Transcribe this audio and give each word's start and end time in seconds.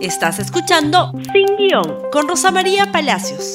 Estás 0.00 0.38
escuchando 0.38 1.12
Sin 1.32 1.56
Guión 1.56 2.08
con 2.12 2.28
Rosa 2.28 2.52
María 2.52 2.92
Palacios. 2.92 3.54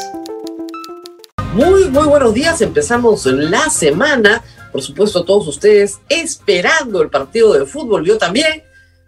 Muy, 1.53 1.89
muy 1.89 2.05
buenos 2.05 2.33
días. 2.33 2.59
Empezamos 2.59 3.25
la 3.27 3.69
semana. 3.69 4.43
Por 4.73 4.81
supuesto, 4.81 5.23
todos 5.23 5.47
ustedes 5.47 6.01
esperando 6.09 7.01
el 7.01 7.09
partido 7.09 7.53
de 7.53 7.65
fútbol. 7.65 8.05
Yo 8.05 8.17
también. 8.17 8.61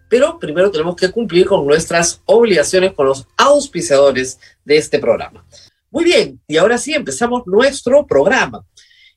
Pero 0.07 0.39
primero 0.39 0.71
tenemos 0.71 0.95
que 0.95 1.11
cumplir 1.11 1.45
con 1.45 1.67
nuestras 1.67 2.21
obligaciones 2.23 2.93
con 2.93 3.07
los 3.07 3.27
auspiciadores 3.35 4.39
de 4.63 4.77
este 4.77 4.99
programa. 4.99 5.45
Muy 5.91 6.05
bien, 6.05 6.39
y 6.47 6.55
ahora 6.55 6.77
sí 6.77 6.93
empezamos 6.93 7.45
nuestro 7.47 8.05
programa. 8.05 8.63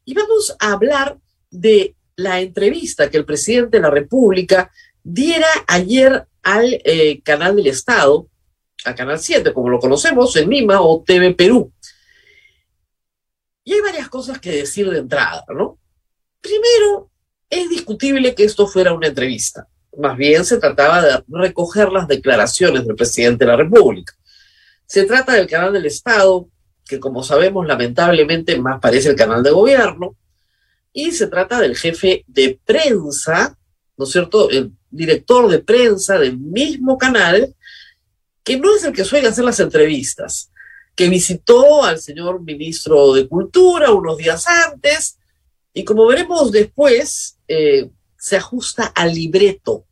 Y 0.05 0.15
vamos 0.15 0.57
a 0.59 0.73
hablar 0.73 1.19
de 1.53 1.95
la 2.17 2.41
entrevista 2.41 3.11
que 3.11 3.19
el 3.19 3.25
presidente 3.25 3.77
de 3.77 3.83
la 3.83 3.91
República 3.91 4.73
diera 5.05 5.47
ayer 5.69 6.27
al 6.43 6.81
eh, 6.85 7.21
canal 7.23 7.57
del 7.57 7.67
Estado, 7.67 8.29
a 8.85 8.95
Canal 8.95 9.19
7, 9.19 9.53
como 9.53 9.69
lo 9.69 9.81
conocemos 9.81 10.35
en 10.37 10.51
Lima, 10.51 10.81
o 10.81 11.03
TV 11.05 11.35
Perú. 11.35 11.73
Y 13.65 13.75
hay 13.75 13.81
varias 13.81 14.09
cosas 14.09 14.39
que 14.39 14.51
decir 14.51 14.89
de 14.91 14.99
entrada, 14.99 15.45
¿no? 15.55 15.79
Primero, 16.41 17.11
es 17.51 17.69
discutible 17.69 18.35
que 18.35 18.45
esto 18.45 18.67
fuera 18.67 18.93
una 18.93 19.09
entrevista. 19.09 19.69
Más 19.99 20.17
bien 20.17 20.45
se 20.45 20.59
trataba 20.59 21.03
de 21.03 21.23
recoger 21.29 21.91
las 21.91 22.07
declaraciones 22.07 22.87
del 22.87 22.97
presidente 22.97 23.45
de 23.45 23.51
la 23.51 23.57
República. 23.57 24.15
Se 24.87 25.05
trata 25.05 25.33
del 25.33 25.49
canal 25.49 25.73
del 25.73 25.87
Estado, 25.87 26.49
que 26.87 27.01
como 27.01 27.23
sabemos 27.23 27.67
lamentablemente 27.67 28.59
más 28.59 28.81
parece 28.81 29.11
el 29.11 29.17
canal 29.17 29.43
de 29.43 29.51
gobierno, 29.51 30.17
y 30.93 31.13
se 31.13 31.27
trata 31.27 31.61
del 31.61 31.77
jefe 31.77 32.25
de 32.27 32.59
prensa, 32.65 33.58
¿no 33.99 34.05
es 34.05 34.13
cierto?, 34.13 34.49
el 34.49 34.73
director 34.91 35.51
de 35.51 35.59
prensa 35.59 36.19
del 36.19 36.39
mismo 36.39 36.97
canal, 36.97 37.55
que 38.43 38.57
no 38.59 38.75
es 38.75 38.85
el 38.85 38.95
que 38.95 39.05
suele 39.05 39.29
hacer 39.29 39.45
las 39.45 39.61
entrevistas, 39.61 40.51
que 40.95 41.09
visitó 41.09 41.85
al 41.85 42.01
señor 42.01 42.41
ministro 42.43 43.13
de 43.13 43.29
Cultura 43.29 43.93
unos 43.93 44.17
días 44.17 44.47
antes, 44.47 45.19
y 45.75 45.85
como 45.85 46.07
veremos 46.07 46.51
después, 46.51 47.39
eh, 47.47 47.91
se 48.17 48.37
ajusta 48.37 48.85
al 48.87 49.13
libreto. 49.13 49.85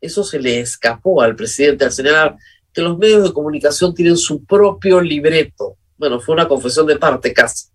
Eso 0.00 0.24
se 0.24 0.38
le 0.38 0.60
escapó 0.60 1.20
al 1.20 1.36
presidente 1.36 1.84
al 1.84 1.92
señalar 1.92 2.36
que 2.72 2.80
los 2.80 2.96
medios 2.98 3.24
de 3.24 3.32
comunicación 3.32 3.94
tienen 3.94 4.16
su 4.16 4.44
propio 4.44 5.00
libreto. 5.00 5.76
Bueno, 5.98 6.20
fue 6.20 6.34
una 6.34 6.48
confesión 6.48 6.86
de 6.86 6.96
parte 6.96 7.32
casi. 7.34 7.66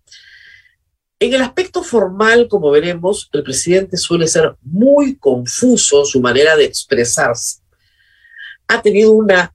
En 1.18 1.32
el 1.32 1.40
aspecto 1.40 1.82
formal, 1.82 2.46
como 2.46 2.70
veremos, 2.70 3.30
el 3.32 3.42
presidente 3.42 3.96
suele 3.96 4.28
ser 4.28 4.54
muy 4.60 5.16
confuso 5.16 6.00
en 6.00 6.06
su 6.06 6.20
manera 6.20 6.56
de 6.56 6.64
expresarse. 6.64 7.60
Ha 8.68 8.82
tenido 8.82 9.12
una 9.12 9.54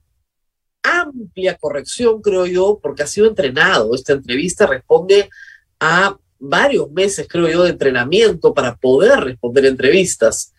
amplia 0.82 1.56
corrección, 1.56 2.20
creo 2.20 2.46
yo, 2.46 2.80
porque 2.82 3.04
ha 3.04 3.06
sido 3.06 3.28
entrenado. 3.28 3.94
Esta 3.94 4.12
entrevista 4.14 4.66
responde 4.66 5.30
a 5.78 6.16
varios 6.40 6.90
meses, 6.90 7.28
creo 7.28 7.48
yo, 7.48 7.62
de 7.62 7.70
entrenamiento 7.70 8.52
para 8.52 8.74
poder 8.74 9.20
responder 9.20 9.66
entrevistas. 9.66 10.52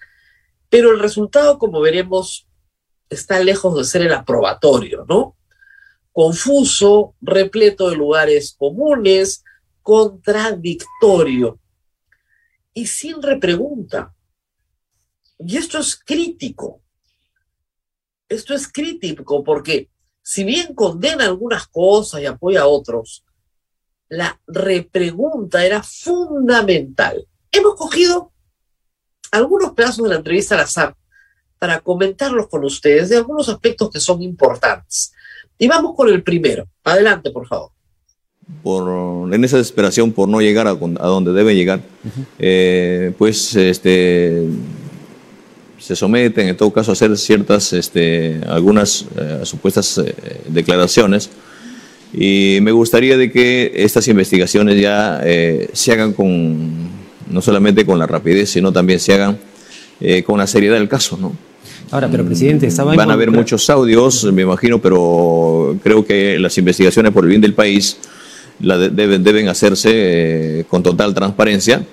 Pero 0.70 0.92
el 0.92 1.00
resultado, 1.00 1.60
como 1.60 1.82
veremos, 1.82 2.48
está 3.10 3.42
lejos 3.42 3.78
de 3.78 3.84
ser 3.84 4.04
el 4.04 4.14
aprobatorio, 4.14 5.06
¿no? 5.10 5.36
Confuso, 6.14 7.16
repleto 7.20 7.90
de 7.90 7.98
lugares 7.98 8.56
comunes, 8.58 9.44
contradictorio 9.84 11.60
y 12.74 12.88
sin 12.88 13.22
repregunta. 13.22 14.16
Y 15.38 15.58
esto 15.58 15.78
es 15.78 15.96
crítico. 15.96 16.82
Esto 18.28 18.56
es 18.56 18.72
crítico 18.72 19.44
porque 19.44 19.90
si 20.22 20.44
bien 20.44 20.74
condena 20.74 21.26
algunas 21.26 21.68
cosas 21.68 22.22
y 22.22 22.26
apoya 22.26 22.62
a 22.62 22.68
otros, 22.68 23.24
la 24.08 24.40
repregunta 24.48 25.66
era 25.66 25.84
fundamental. 25.84 27.28
Hemos 27.52 27.76
cogido 27.76 28.32
algunos 29.32 29.74
pedazos 29.74 30.04
de 30.04 30.10
la 30.10 30.16
entrevista 30.16 30.56
al 30.56 30.62
azar 30.62 30.96
para 31.60 31.82
comentarlos 31.82 32.48
con 32.48 32.64
ustedes 32.64 33.10
de 33.10 33.18
algunos 33.18 33.50
aspectos 33.50 33.90
que 33.92 34.00
son 34.00 34.22
importantes. 34.22 35.14
Y 35.58 35.68
vamos 35.68 35.94
con 35.96 36.10
el 36.10 36.24
primero. 36.24 36.68
Adelante, 36.84 37.32
por 37.32 37.48
favor 37.48 37.74
por, 38.62 39.34
en 39.34 39.44
esa 39.44 39.58
desesperación 39.58 40.12
por 40.12 40.30
no 40.30 40.42
llegar 40.42 40.68
a, 40.68 40.72
a 40.72 41.08
donde 41.08 41.34
debe 41.34 41.56
llegar, 41.56 41.82
eh, 42.40 43.12
pues 43.18 43.56
este, 43.56 44.44
se 45.80 45.96
someten 45.96 46.48
en 46.48 46.58
todo 46.58 46.72
caso 46.72 46.92
a 46.92 46.94
hacer 46.94 47.18
ciertas, 47.18 47.74
este, 47.74 48.40
algunas 48.48 49.06
eh, 49.18 49.42
supuestas 49.44 49.98
eh, 49.98 50.16
declaraciones. 50.48 51.30
Y 52.14 52.60
me 52.62 52.72
gustaría 52.72 53.18
de 53.18 53.32
que 53.32 53.72
estas 53.76 54.08
investigaciones 54.08 54.80
ya 54.80 55.20
se 55.74 55.92
hagan 55.92 56.14
con, 56.14 56.88
no 57.28 57.42
solamente 57.42 57.88
con 57.88 57.98
la 57.98 58.06
rapidez, 58.06 58.52
sino 58.52 58.72
también 58.72 59.00
se 59.00 59.16
hagan 59.16 59.40
con 60.24 60.38
la 60.38 60.46
seriedad 60.46 60.76
del 60.76 60.88
caso, 60.88 61.18
¿no? 61.20 61.36
Ahora, 61.90 62.10
pero 62.12 62.24
presidente, 62.24 62.68
estaba 62.68 62.96
Van 62.96 63.10
a 63.10 63.14
haber 63.14 63.32
muchos 63.32 63.68
audios, 63.72 64.32
me 64.32 64.44
imagino, 64.44 64.80
pero 64.80 65.76
creo 65.82 66.06
que 66.06 66.38
las 66.38 66.56
investigaciones 66.60 67.12
por 67.12 67.24
el 67.24 67.30
bien 67.30 67.42
del 67.42 67.56
país 67.56 67.98
deben, 68.64 69.24
deben 69.24 69.48
hacerse 69.48 69.92
eh, 69.94 70.66
con 70.68 70.82
total 70.82 71.14
transparencia. 71.14 71.84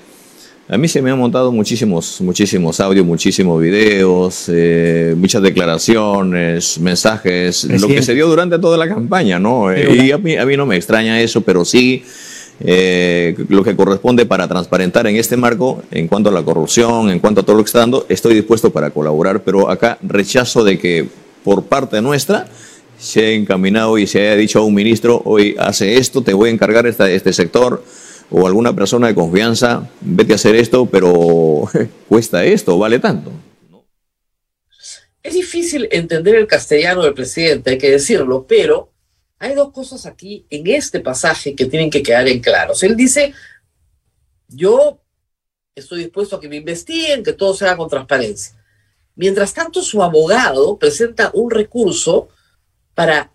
A 0.68 0.78
mí 0.78 0.86
se 0.86 1.02
me 1.02 1.10
han 1.10 1.18
montado 1.18 1.50
muchísimos, 1.50 2.20
muchísimos 2.20 2.78
audios, 2.78 3.04
muchísimos 3.04 3.60
videos, 3.60 4.44
eh, 4.48 5.14
muchas 5.16 5.42
declaraciones, 5.42 6.78
mensajes, 6.78 7.64
lo 7.64 7.88
que 7.88 8.02
se 8.02 8.14
dio 8.14 8.28
durante 8.28 8.56
toda 8.58 8.76
la 8.76 8.88
campaña, 8.88 9.40
¿no? 9.40 9.76
y 9.76 10.12
a 10.12 10.18
mí, 10.18 10.36
a 10.36 10.46
mí 10.46 10.56
no 10.56 10.66
me 10.66 10.76
extraña 10.76 11.20
eso, 11.20 11.40
pero 11.40 11.64
sí 11.64 12.04
eh, 12.62 13.34
lo 13.48 13.64
que 13.64 13.74
corresponde 13.74 14.26
para 14.26 14.46
transparentar 14.46 15.06
en 15.06 15.16
este 15.16 15.36
marco, 15.36 15.82
en 15.90 16.08
cuanto 16.08 16.28
a 16.28 16.32
la 16.32 16.42
corrupción, 16.42 17.08
en 17.08 17.18
cuanto 17.18 17.40
a 17.40 17.44
todo 17.44 17.56
lo 17.56 17.62
que 17.64 17.68
está 17.68 17.78
dando, 17.78 18.04
estoy 18.08 18.34
dispuesto 18.34 18.70
para 18.70 18.90
colaborar, 18.90 19.42
pero 19.42 19.70
acá 19.70 19.96
rechazo 20.02 20.62
de 20.62 20.78
que 20.78 21.08
por 21.42 21.64
parte 21.64 22.02
nuestra 22.02 22.48
se 23.00 23.24
ha 23.24 23.30
encaminado 23.30 23.96
y 23.96 24.06
se 24.06 24.20
haya 24.20 24.36
dicho 24.36 24.58
a 24.58 24.64
un 24.64 24.74
ministro, 24.74 25.22
hoy 25.24 25.56
hace 25.58 25.96
esto, 25.96 26.22
te 26.22 26.34
voy 26.34 26.50
a 26.50 26.52
encargar 26.52 26.86
este 26.86 27.32
sector, 27.32 27.82
o 28.30 28.46
alguna 28.46 28.76
persona 28.76 29.08
de 29.08 29.14
confianza, 29.14 29.88
vete 30.02 30.34
a 30.34 30.36
hacer 30.36 30.54
esto, 30.54 30.86
pero 30.86 31.62
cuesta 32.08 32.44
esto, 32.44 32.78
vale 32.78 32.98
tanto. 32.98 33.32
Es 35.22 35.34
difícil 35.34 35.88
entender 35.90 36.34
el 36.34 36.46
castellano 36.46 37.02
del 37.02 37.14
presidente, 37.14 37.70
hay 37.70 37.78
que 37.78 37.90
decirlo, 37.90 38.46
pero 38.46 38.92
hay 39.38 39.54
dos 39.54 39.72
cosas 39.72 40.04
aquí 40.04 40.46
en 40.50 40.66
este 40.66 41.00
pasaje 41.00 41.54
que 41.54 41.66
tienen 41.66 41.90
que 41.90 42.02
quedar 42.02 42.28
en 42.28 42.40
claros. 42.40 42.82
Él 42.82 42.96
dice, 42.96 43.32
yo 44.48 45.00
estoy 45.74 46.04
dispuesto 46.04 46.36
a 46.36 46.40
que 46.40 46.48
me 46.48 46.56
investiguen, 46.56 47.22
que 47.22 47.32
todo 47.32 47.54
sea 47.54 47.76
con 47.76 47.88
transparencia. 47.88 48.54
Mientras 49.16 49.54
tanto, 49.54 49.82
su 49.82 50.02
abogado 50.02 50.78
presenta 50.78 51.30
un 51.32 51.50
recurso 51.50 52.28
para 52.94 53.32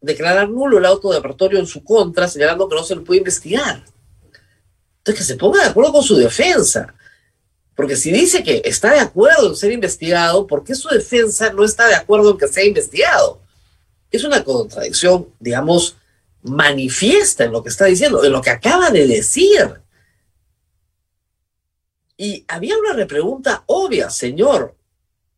declarar 0.00 0.48
nulo 0.48 0.78
el 0.78 0.86
auto 0.86 1.10
de 1.10 1.18
apertorio 1.18 1.58
en 1.58 1.66
su 1.66 1.82
contra, 1.82 2.28
señalando 2.28 2.68
que 2.68 2.76
no 2.76 2.84
se 2.84 2.96
le 2.96 3.02
puede 3.02 3.18
investigar. 3.18 3.84
Entonces, 4.98 5.18
que 5.18 5.32
se 5.32 5.36
ponga 5.36 5.62
de 5.62 5.70
acuerdo 5.70 5.92
con 5.92 6.02
su 6.02 6.16
defensa. 6.16 6.94
Porque 7.74 7.96
si 7.96 8.10
dice 8.10 8.42
que 8.42 8.62
está 8.64 8.92
de 8.92 9.00
acuerdo 9.00 9.48
en 9.48 9.56
ser 9.56 9.70
investigado, 9.70 10.46
¿por 10.46 10.64
qué 10.64 10.74
su 10.74 10.88
defensa 10.88 11.52
no 11.52 11.62
está 11.62 11.86
de 11.86 11.94
acuerdo 11.94 12.30
en 12.30 12.38
que 12.38 12.48
sea 12.48 12.64
investigado? 12.64 13.40
Es 14.10 14.24
una 14.24 14.42
contradicción, 14.42 15.28
digamos, 15.38 15.96
manifiesta 16.42 17.44
en 17.44 17.52
lo 17.52 17.62
que 17.62 17.68
está 17.68 17.84
diciendo, 17.84 18.24
en 18.24 18.32
lo 18.32 18.40
que 18.40 18.50
acaba 18.50 18.90
de 18.90 19.06
decir. 19.06 19.80
Y 22.16 22.44
había 22.48 22.78
una 22.78 22.94
repregunta 22.94 23.62
obvia, 23.66 24.08
señor. 24.08 24.74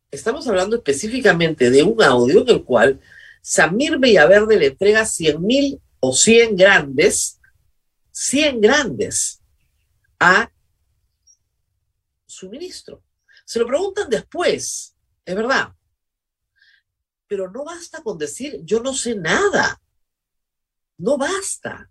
Estamos 0.09 0.47
hablando 0.47 0.77
específicamente 0.77 1.69
de 1.69 1.83
un 1.83 2.01
audio 2.01 2.41
en 2.41 2.49
el 2.49 2.63
cual 2.63 2.99
Samir 3.41 3.97
Villaverde 3.97 4.57
le 4.57 4.67
entrega 4.67 5.05
100 5.05 5.41
mil 5.41 5.81
o 5.99 6.13
100 6.13 6.55
grandes, 6.55 7.39
100 8.11 8.61
grandes 8.61 9.41
a 10.19 10.51
su 12.25 12.49
ministro. 12.49 13.03
Se 13.45 13.59
lo 13.59 13.65
preguntan 13.65 14.09
después, 14.09 14.95
es 15.25 15.35
verdad. 15.35 15.73
Pero 17.27 17.49
no 17.51 17.63
basta 17.63 18.01
con 18.01 18.17
decir 18.17 18.59
yo 18.63 18.81
no 18.81 18.93
sé 18.93 19.15
nada. 19.15 19.81
No 20.97 21.17
basta. 21.17 21.89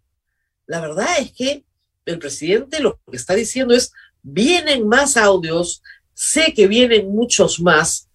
La 0.66 0.80
verdad 0.80 1.18
es 1.18 1.32
que 1.32 1.64
el 2.04 2.18
presidente 2.18 2.80
lo 2.80 3.00
que 3.10 3.16
está 3.16 3.34
diciendo 3.34 3.74
es, 3.74 3.92
vienen 4.22 4.86
más 4.86 5.16
audios, 5.16 5.82
sé 6.14 6.52
que 6.54 6.66
vienen 6.66 7.10
muchos 7.10 7.60
más, 7.60 8.08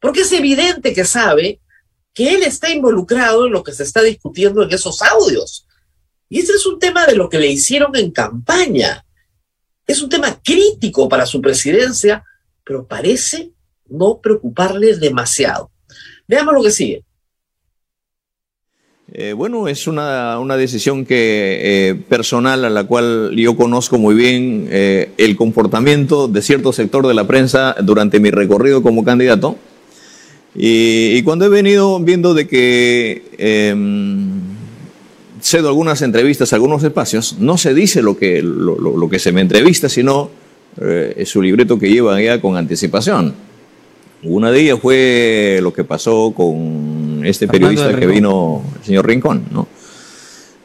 porque 0.00 0.20
es 0.20 0.32
evidente 0.32 0.92
que 0.92 1.04
sabe 1.04 1.60
que 2.14 2.34
él 2.34 2.42
está 2.42 2.70
involucrado 2.70 3.46
en 3.46 3.52
lo 3.52 3.62
que 3.62 3.72
se 3.72 3.82
está 3.82 4.02
discutiendo 4.02 4.62
en 4.62 4.72
esos 4.72 5.02
audios. 5.02 5.66
Y 6.28 6.40
ese 6.40 6.52
es 6.52 6.66
un 6.66 6.78
tema 6.78 7.06
de 7.06 7.16
lo 7.16 7.28
que 7.28 7.38
le 7.38 7.48
hicieron 7.48 7.94
en 7.96 8.10
campaña. 8.10 9.04
Es 9.86 10.00
un 10.02 10.08
tema 10.08 10.40
crítico 10.42 11.08
para 11.08 11.26
su 11.26 11.40
presidencia, 11.40 12.24
pero 12.64 12.86
parece 12.86 13.52
no 13.88 14.20
preocuparle 14.20 14.96
demasiado. 14.96 15.70
Veamos 16.28 16.54
lo 16.54 16.62
que 16.62 16.70
sigue. 16.70 17.04
Eh, 19.12 19.32
bueno, 19.32 19.66
es 19.66 19.88
una, 19.88 20.38
una 20.38 20.56
decisión 20.56 21.04
que 21.04 21.88
eh, 21.88 21.94
personal 22.08 22.64
a 22.64 22.70
la 22.70 22.84
cual 22.84 23.32
yo 23.34 23.56
conozco 23.56 23.98
muy 23.98 24.14
bien 24.14 24.68
eh, 24.70 25.10
el 25.18 25.34
comportamiento 25.34 26.28
de 26.28 26.42
cierto 26.42 26.72
sector 26.72 27.08
de 27.08 27.14
la 27.14 27.26
prensa 27.26 27.74
durante 27.82 28.20
mi 28.20 28.30
recorrido 28.30 28.84
como 28.84 29.04
candidato. 29.04 29.56
Y, 30.54 31.12
y 31.16 31.22
cuando 31.22 31.44
he 31.44 31.48
venido 31.48 31.98
viendo 32.00 32.34
de 32.34 32.46
que 32.48 33.22
em, 33.38 34.40
cedo 35.40 35.68
algunas 35.68 36.02
entrevistas, 36.02 36.52
algunos 36.52 36.82
espacios, 36.82 37.36
no 37.38 37.56
se 37.56 37.72
dice 37.74 38.02
lo 38.02 38.16
que, 38.16 38.42
lo, 38.42 38.76
lo- 38.78 38.96
lo 38.96 39.08
que 39.08 39.18
se 39.18 39.32
me 39.32 39.40
entrevista, 39.40 39.88
sino 39.88 40.30
eh, 40.80 41.22
su 41.26 41.40
libreto 41.40 41.78
que 41.78 41.88
llevan 41.90 42.22
ya 42.22 42.40
con 42.40 42.56
anticipación. 42.56 43.34
Una 44.22 44.50
de 44.50 44.60
ellas 44.60 44.78
fue 44.82 45.60
lo 45.62 45.72
que 45.72 45.82
pasó 45.84 46.32
con 46.36 47.22
este 47.24 47.46
Fernando 47.46 47.68
periodista 47.76 47.98
que 48.00 48.06
vino, 48.06 48.62
el 48.78 48.84
señor 48.84 49.06
Rincón, 49.06 49.44
¿no? 49.50 49.66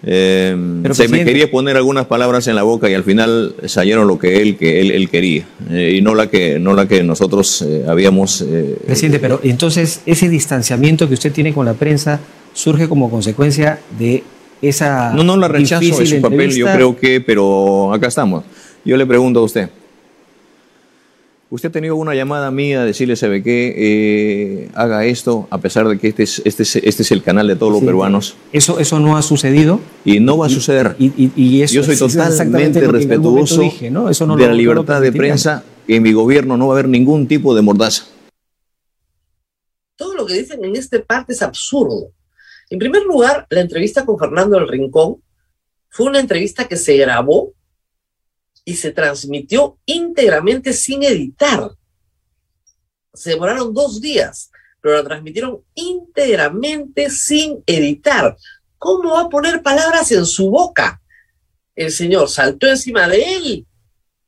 Eh, 0.07 0.55
Pero, 0.83 0.93
se 0.93 1.07
me 1.07 1.25
quería 1.25 1.49
poner 1.49 1.77
algunas 1.77 2.05
palabras 2.05 2.47
en 2.47 2.55
la 2.55 2.61
boca 2.61 2.87
y 2.89 2.93
al 2.93 3.03
final 3.03 3.55
salieron 3.65 4.07
lo 4.07 4.19
que 4.19 4.39
él, 4.41 4.55
que 4.55 4.79
él, 4.79 4.91
él 4.91 5.09
quería 5.09 5.45
eh, 5.71 5.95
y 5.97 6.01
no 6.01 6.13
la 6.13 6.27
que, 6.29 6.59
no 6.59 6.75
la 6.75 6.87
que 6.87 7.03
nosotros 7.03 7.63
eh, 7.63 7.85
habíamos. 7.87 8.41
eh, 8.41 8.77
Presidente, 8.85 9.17
pero 9.17 9.39
entonces 9.43 10.01
ese 10.05 10.29
distanciamiento 10.29 11.07
que 11.07 11.15
usted 11.15 11.31
tiene 11.31 11.53
con 11.55 11.65
la 11.65 11.73
prensa 11.73 12.19
surge 12.53 12.87
como 12.87 13.09
consecuencia 13.09 13.79
de 13.97 14.23
esa 14.61 15.11
No, 15.11 15.23
no 15.23 15.37
la 15.37 15.47
rechazo 15.47 15.97
de 15.97 16.05
su 16.05 16.21
papel, 16.21 16.55
yo 16.55 16.67
creo 16.67 16.95
que, 16.95 17.19
pero 17.19 17.91
acá 17.91 18.07
estamos. 18.07 18.43
Yo 18.83 18.97
le 18.97 19.07
pregunto 19.07 19.39
a 19.39 19.43
usted. 19.43 19.69
¿Usted 21.55 21.69
ha 21.69 21.71
tenido 21.71 21.95
una 21.95 22.13
llamada 22.13 22.51
mía 22.51 22.81
a 22.81 22.85
decirle, 22.85 23.15
sabe 23.15 23.41
qué, 23.41 23.73
eh, 23.77 24.69
haga 24.73 25.05
esto, 25.05 25.47
a 25.49 25.57
pesar 25.61 25.87
de 25.87 25.97
que 25.97 26.09
este 26.09 26.23
es, 26.23 26.41
este 26.43 26.63
es, 26.63 26.75
este 26.75 27.03
es 27.03 27.11
el 27.11 27.23
canal 27.23 27.47
de 27.47 27.55
todos 27.55 27.71
los 27.71 27.79
Sí. 27.79 27.85
peruanos? 27.85 28.35
Eso, 28.51 28.77
eso 28.77 28.99
no 28.99 29.15
ha 29.15 29.21
sucedido. 29.21 29.79
Y 30.03 30.19
no 30.19 30.37
va 30.37 30.47
a 30.47 30.49
suceder. 30.49 30.97
Y, 30.99 31.05
y- 31.15 31.31
y 31.33 31.61
eso 31.61 31.75
Yo 31.75 31.83
soy 31.83 31.95
totalmente 31.97 32.85
respetuoso 32.85 33.61
dije, 33.61 33.89
¿no? 33.89 34.09
Eso 34.09 34.27
no 34.27 34.35
de 34.35 34.41
lo- 34.43 34.49
la 34.49 34.53
libertad 34.53 34.99
de 34.99 35.13
prensa. 35.13 35.63
En 35.87 36.03
mi 36.03 36.11
gobierno 36.11 36.57
no 36.57 36.67
va 36.67 36.73
a 36.73 36.75
haber 36.79 36.89
ningún 36.89 37.25
tipo 37.25 37.55
de 37.55 37.61
mordaza. 37.61 38.03
todo 39.95 40.13
lo 40.13 40.25
que 40.25 40.33
dicen 40.33 40.61
en 40.65 40.75
este 40.75 40.99
parte 40.99 41.31
es 41.31 41.41
absurdo. 41.41 42.11
En 42.69 42.79
primer 42.79 43.03
lugar, 43.03 43.47
la 43.49 43.61
entrevista 43.61 44.05
con 44.05 44.19
Fernando 44.19 44.57
del 44.59 44.67
Rincón 44.67 45.21
fue 45.87 46.07
una 46.07 46.19
entrevista 46.19 46.67
que 46.67 46.75
se 46.75 46.97
grabó 46.97 47.53
y 48.65 48.75
se 48.75 48.91
transmitió 48.91 49.77
íntegramente 49.85 50.73
sin 50.73 51.03
editar. 51.03 51.71
Se 53.13 53.29
demoraron 53.29 53.73
dos 53.73 54.01
días, 54.01 54.51
pero 54.81 54.95
la 54.95 55.03
transmitieron 55.03 55.63
íntegramente 55.75 57.09
sin 57.09 57.63
editar. 57.65 58.35
¿Cómo 58.77 59.11
va 59.13 59.21
a 59.21 59.29
poner 59.29 59.61
palabras 59.61 60.11
en 60.11 60.25
su 60.25 60.49
boca? 60.49 61.01
El 61.75 61.91
señor 61.91 62.29
saltó 62.29 62.67
encima 62.67 63.07
de 63.07 63.35
él, 63.35 63.67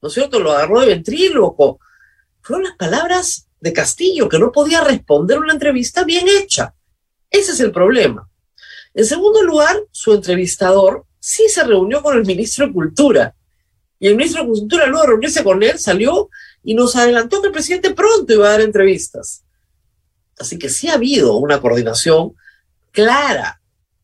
¿no 0.02 0.08
es 0.08 0.14
cierto? 0.14 0.40
Lo 0.40 0.52
agarró 0.52 0.82
de 0.82 0.88
ventríloco. 0.88 1.80
Fueron 2.42 2.66
las 2.66 2.76
palabras 2.76 3.48
de 3.60 3.74
Castillo, 3.74 4.30
que 4.30 4.40
no 4.40 4.52
podía 4.52 4.82
responder 4.82 5.40
una 5.40 5.54
entrevista 5.54 6.04
bien 6.04 6.28
hecha. 6.28 6.74
Ese 7.30 7.52
es 7.52 7.60
el 7.60 7.72
problema. 7.72 8.30
En 8.94 9.06
segundo 9.06 9.44
lugar, 9.44 9.76
su 9.92 10.14
entrevistador 10.14 11.06
sí 11.20 11.50
se 11.50 11.64
reunió 11.64 12.02
con 12.02 12.16
el 12.18 12.26
ministro 12.26 12.68
de 12.68 12.74
Cultura. 12.74 13.36
Y 14.00 14.08
el 14.08 14.16
ministro 14.16 14.44
de 14.44 14.50
Cultura, 14.50 14.86
luego 14.88 15.02
de 15.02 15.08
reunirse 15.08 15.44
con 15.44 15.62
él, 15.64 15.80
salió 15.80 16.30
y 16.64 16.74
nos 16.74 16.96
adelantó 16.96 17.42
que 17.42 17.48
el 17.48 17.54
presidente 17.54 17.94
pronto 17.94 18.34
iba 18.34 18.48
a 18.48 18.52
dar 18.52 18.62
entrevistas. 18.62 19.44
Así 20.38 20.60
que 20.60 20.70
sí 20.70 20.88
ha 20.88 20.94
habido 20.94 21.38
una 21.38 21.60
coordinación 21.60 22.34
clara 22.92 23.60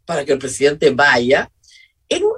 para 0.05 0.25
que 0.25 0.33
el 0.33 0.39
presidente 0.39 0.89
vaya 0.89 1.49
en 2.09 2.23
un, 2.23 2.33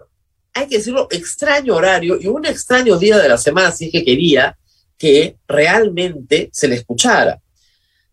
hay 0.53 0.67
que 0.67 0.77
decirlo, 0.77 1.07
extraño 1.11 1.75
horario 1.75 2.17
y 2.19 2.27
un 2.27 2.45
extraño 2.45 2.97
día 2.97 3.17
de 3.17 3.29
la 3.29 3.37
semana, 3.37 3.71
si 3.71 3.85
es 3.85 3.91
que 3.91 4.03
quería 4.03 4.57
que 4.97 5.37
realmente 5.47 6.49
se 6.53 6.67
le 6.67 6.75
escuchara. 6.75 7.41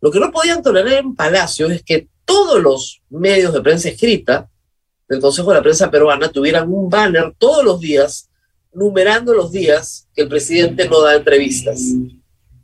Lo 0.00 0.10
que 0.10 0.18
no 0.18 0.32
podían 0.32 0.62
tolerar 0.62 0.94
en 0.94 1.14
Palacio 1.14 1.68
es 1.68 1.82
que 1.82 2.08
todos 2.24 2.60
los 2.60 3.02
medios 3.10 3.52
de 3.52 3.60
prensa 3.60 3.88
escrita 3.88 4.48
del 5.08 5.20
Consejo 5.20 5.50
de 5.50 5.56
la 5.56 5.62
Prensa 5.62 5.90
Peruana 5.90 6.30
tuvieran 6.30 6.72
un 6.72 6.88
banner 6.88 7.34
todos 7.38 7.64
los 7.64 7.78
días 7.80 8.28
numerando 8.72 9.34
los 9.34 9.52
días 9.52 10.08
que 10.14 10.22
el 10.22 10.28
presidente 10.28 10.88
no 10.88 11.00
da 11.00 11.16
entrevistas. 11.16 11.80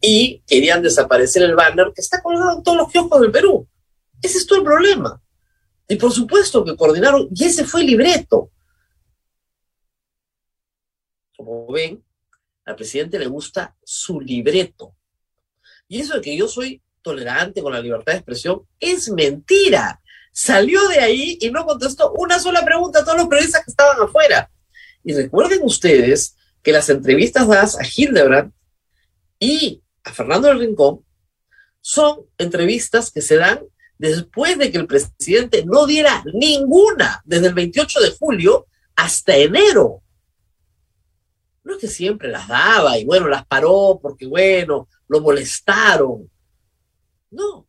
Y 0.00 0.42
querían 0.46 0.82
desaparecer 0.82 1.42
el 1.42 1.54
banner 1.54 1.92
que 1.94 2.00
está 2.00 2.22
colgado 2.22 2.58
en 2.58 2.62
todos 2.62 2.78
los 2.78 2.90
kioscos 2.90 3.20
del 3.20 3.32
Perú. 3.32 3.66
Ese 4.22 4.38
es 4.38 4.46
todo 4.46 4.58
el 4.58 4.64
problema. 4.64 5.20
Y 5.88 5.96
por 5.96 6.12
supuesto 6.12 6.64
que 6.64 6.76
coordinaron, 6.76 7.28
y 7.34 7.44
ese 7.44 7.64
fue 7.64 7.80
el 7.80 7.88
libreto. 7.88 8.50
Como 11.36 11.70
ven, 11.72 12.04
al 12.64 12.76
presidente 12.76 13.18
le 13.18 13.26
gusta 13.26 13.76
su 13.82 14.20
libreto. 14.20 14.94
Y 15.88 16.00
eso 16.00 16.14
de 16.14 16.20
que 16.20 16.36
yo 16.36 16.46
soy 16.48 16.82
tolerante 17.00 17.62
con 17.62 17.72
la 17.72 17.80
libertad 17.80 18.12
de 18.12 18.18
expresión 18.18 18.66
es 18.78 19.08
mentira. 19.10 20.00
Salió 20.32 20.86
de 20.88 21.00
ahí 21.00 21.38
y 21.40 21.50
no 21.50 21.64
contestó 21.64 22.12
una 22.12 22.38
sola 22.38 22.64
pregunta 22.64 23.00
a 23.00 23.04
todos 23.04 23.18
los 23.18 23.28
periodistas 23.28 23.64
que 23.64 23.70
estaban 23.70 24.00
afuera. 24.00 24.50
Y 25.08 25.14
recuerden 25.14 25.60
ustedes 25.62 26.36
que 26.62 26.70
las 26.70 26.90
entrevistas 26.90 27.48
dadas 27.48 27.78
a 27.78 27.82
Hildebrand 27.82 28.52
y 29.38 29.82
a 30.04 30.12
Fernando 30.12 30.48
del 30.48 30.58
Rincón 30.58 31.02
son 31.80 32.26
entrevistas 32.36 33.10
que 33.10 33.22
se 33.22 33.36
dan 33.36 33.60
después 33.96 34.58
de 34.58 34.70
que 34.70 34.76
el 34.76 34.86
presidente 34.86 35.64
no 35.64 35.86
diera 35.86 36.22
ninguna 36.34 37.22
desde 37.24 37.46
el 37.46 37.54
28 37.54 38.00
de 38.00 38.10
julio 38.10 38.66
hasta 38.96 39.34
enero. 39.34 40.02
No 41.64 41.72
es 41.72 41.78
que 41.80 41.88
siempre 41.88 42.28
las 42.28 42.46
daba 42.46 42.98
y 42.98 43.06
bueno, 43.06 43.28
las 43.28 43.46
paró 43.46 43.98
porque 44.02 44.26
bueno, 44.26 44.90
lo 45.08 45.22
molestaron. 45.22 46.30
No. 47.30 47.66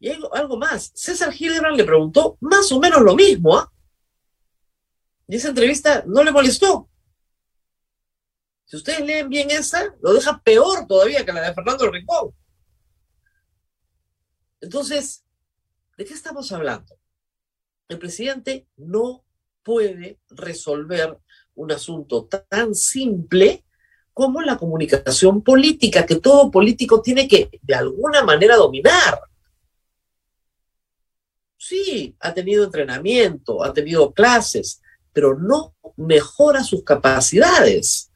Y 0.00 0.08
algo, 0.08 0.56
más. 0.56 0.90
César 0.94 1.34
Hildebrand 1.38 1.76
le 1.76 1.84
preguntó 1.84 2.38
más 2.40 2.72
o 2.72 2.80
menos 2.80 3.02
lo 3.02 3.14
mismo, 3.14 3.58
¿ah? 3.58 3.70
Y 5.28 5.36
esa 5.36 5.48
entrevista 5.48 6.04
no 6.06 6.22
le 6.22 6.32
molestó. 6.32 6.88
Si 8.64 8.76
ustedes 8.76 9.00
leen 9.00 9.28
bien 9.28 9.50
esa, 9.50 9.94
lo 10.00 10.14
deja 10.14 10.42
peor 10.42 10.86
todavía 10.86 11.24
que 11.24 11.32
la 11.32 11.42
de 11.42 11.54
Fernando 11.54 11.90
Rincón. 11.90 12.34
Entonces, 14.60 15.24
¿de 15.96 16.04
qué 16.04 16.14
estamos 16.14 16.52
hablando? 16.52 16.96
El 17.88 17.98
presidente 17.98 18.66
no 18.76 19.24
puede 19.62 20.18
resolver 20.30 21.18
un 21.54 21.72
asunto 21.72 22.26
tan 22.26 22.74
simple 22.74 23.64
como 24.12 24.42
la 24.42 24.58
comunicación 24.58 25.42
política, 25.42 26.04
que 26.04 26.16
todo 26.16 26.50
político 26.50 27.00
tiene 27.00 27.26
que 27.26 27.50
de 27.62 27.74
alguna 27.74 28.22
manera 28.22 28.56
dominar. 28.56 29.20
Sí, 31.56 32.14
ha 32.20 32.34
tenido 32.34 32.64
entrenamiento, 32.64 33.62
ha 33.62 33.72
tenido 33.72 34.12
clases, 34.12 34.81
pero 35.12 35.38
no 35.38 35.74
mejora 35.96 36.64
sus 36.64 36.84
capacidades. 36.84 38.10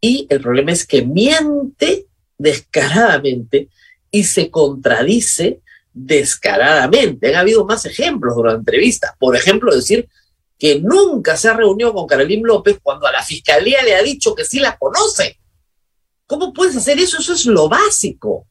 Y 0.00 0.26
el 0.30 0.40
problema 0.40 0.72
es 0.72 0.86
que 0.86 1.02
miente 1.02 2.06
descaradamente 2.38 3.68
y 4.10 4.24
se 4.24 4.50
contradice 4.50 5.60
descaradamente. 5.92 7.28
Han 7.28 7.40
habido 7.40 7.64
más 7.64 7.84
ejemplos 7.84 8.34
durante 8.34 8.54
la 8.54 8.60
entrevista. 8.60 9.16
Por 9.18 9.36
ejemplo, 9.36 9.74
decir 9.74 10.08
que 10.58 10.80
nunca 10.80 11.36
se 11.36 11.48
ha 11.48 11.54
reunido 11.54 11.92
con 11.92 12.06
Carolín 12.06 12.42
López 12.44 12.78
cuando 12.82 13.06
a 13.06 13.12
la 13.12 13.22
fiscalía 13.22 13.82
le 13.82 13.94
ha 13.94 14.02
dicho 14.02 14.34
que 14.34 14.44
sí 14.44 14.58
la 14.58 14.76
conoce. 14.76 15.38
¿Cómo 16.26 16.52
puedes 16.52 16.76
hacer 16.76 16.98
eso? 16.98 17.18
Eso 17.18 17.32
es 17.32 17.46
lo 17.46 17.68
básico. 17.68 18.46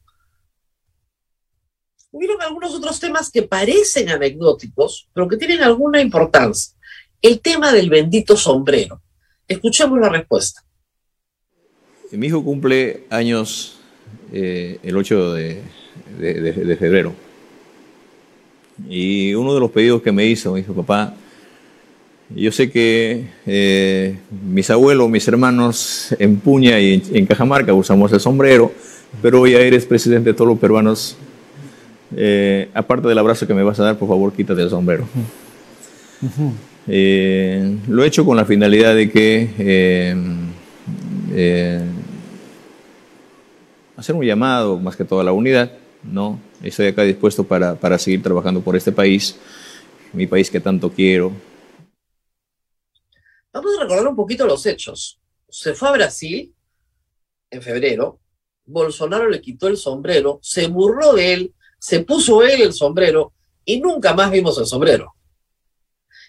Hubieron 2.12 2.42
algunos 2.42 2.74
otros 2.74 2.98
temas 2.98 3.30
que 3.30 3.42
parecen 3.42 4.08
anecdóticos, 4.08 5.08
pero 5.14 5.28
que 5.28 5.36
tienen 5.36 5.62
alguna 5.62 6.00
importancia. 6.00 6.76
El 7.22 7.40
tema 7.40 7.72
del 7.72 7.90
bendito 7.90 8.36
sombrero. 8.36 9.00
Escuchemos 9.46 9.98
la 10.00 10.08
respuesta. 10.08 10.62
Mi 12.12 12.26
hijo 12.26 12.42
cumple 12.42 13.04
años 13.10 13.78
eh, 14.32 14.78
el 14.82 14.96
8 14.96 15.34
de, 15.34 15.62
de, 16.18 16.34
de, 16.40 16.52
de, 16.52 16.76
febrero. 16.76 17.12
Y 18.88 19.34
uno 19.34 19.54
de 19.54 19.60
los 19.60 19.70
pedidos 19.70 20.02
que 20.02 20.12
me 20.12 20.24
hizo, 20.26 20.52
me 20.52 20.60
dijo, 20.60 20.72
papá, 20.72 21.14
yo 22.34 22.50
sé 22.52 22.70
que 22.70 23.26
eh, 23.44 24.18
mis 24.44 24.70
abuelos, 24.70 25.10
mis 25.10 25.26
hermanos 25.28 26.14
en 26.18 26.38
Puña 26.38 26.80
y 26.80 26.94
en, 26.94 27.02
en, 27.16 27.26
Cajamarca 27.26 27.74
usamos 27.74 28.12
el 28.12 28.20
sombrero, 28.20 28.72
pero 29.20 29.46
ya 29.46 29.58
eres 29.58 29.84
presidente 29.84 30.30
de 30.30 30.34
todos 30.34 30.48
los 30.48 30.58
peruanos. 30.58 31.16
Eh, 32.16 32.68
aparte 32.72 33.08
del 33.08 33.18
abrazo 33.18 33.46
que 33.46 33.54
me 33.54 33.62
vas 33.62 33.78
a 33.78 33.84
dar, 33.84 33.98
por 33.98 34.08
favor, 34.08 34.32
quítate 34.32 34.62
el 34.62 34.70
sombrero. 34.70 35.06
Uh 36.22 36.26
-huh. 36.26 36.69
Eh, 36.86 37.78
lo 37.88 38.02
he 38.02 38.06
hecho 38.06 38.24
con 38.24 38.36
la 38.36 38.44
finalidad 38.44 38.94
de 38.94 39.10
que 39.10 39.50
eh, 39.58 40.16
eh, 41.32 41.84
hacer 43.96 44.14
un 44.14 44.24
llamado 44.24 44.78
más 44.78 44.96
que 44.96 45.04
todo 45.04 45.20
a 45.20 45.24
la 45.24 45.32
unidad, 45.32 45.72
¿no? 46.02 46.40
Estoy 46.62 46.88
acá 46.88 47.02
dispuesto 47.02 47.44
para, 47.44 47.74
para 47.74 47.98
seguir 47.98 48.22
trabajando 48.22 48.60
por 48.60 48.76
este 48.76 48.92
país. 48.92 49.38
mi 50.12 50.26
país 50.26 50.50
que 50.50 50.60
tanto 50.60 50.90
quiero. 50.90 51.32
Vamos 53.52 53.72
a 53.76 53.82
recordar 53.82 54.06
un 54.08 54.16
poquito 54.16 54.46
los 54.46 54.64
hechos. 54.66 55.20
Se 55.48 55.74
fue 55.74 55.88
a 55.88 55.92
Brasil 55.92 56.54
en 57.50 57.62
febrero, 57.62 58.20
Bolsonaro 58.64 59.28
le 59.28 59.40
quitó 59.40 59.68
el 59.68 59.76
sombrero, 59.76 60.38
se 60.42 60.68
burló 60.68 61.14
de 61.14 61.32
él, 61.32 61.54
se 61.78 62.00
puso 62.00 62.42
él 62.42 62.62
el 62.62 62.72
sombrero 62.72 63.32
y 63.64 63.80
nunca 63.80 64.14
más 64.14 64.30
vimos 64.30 64.58
el 64.58 64.66
sombrero. 64.66 65.14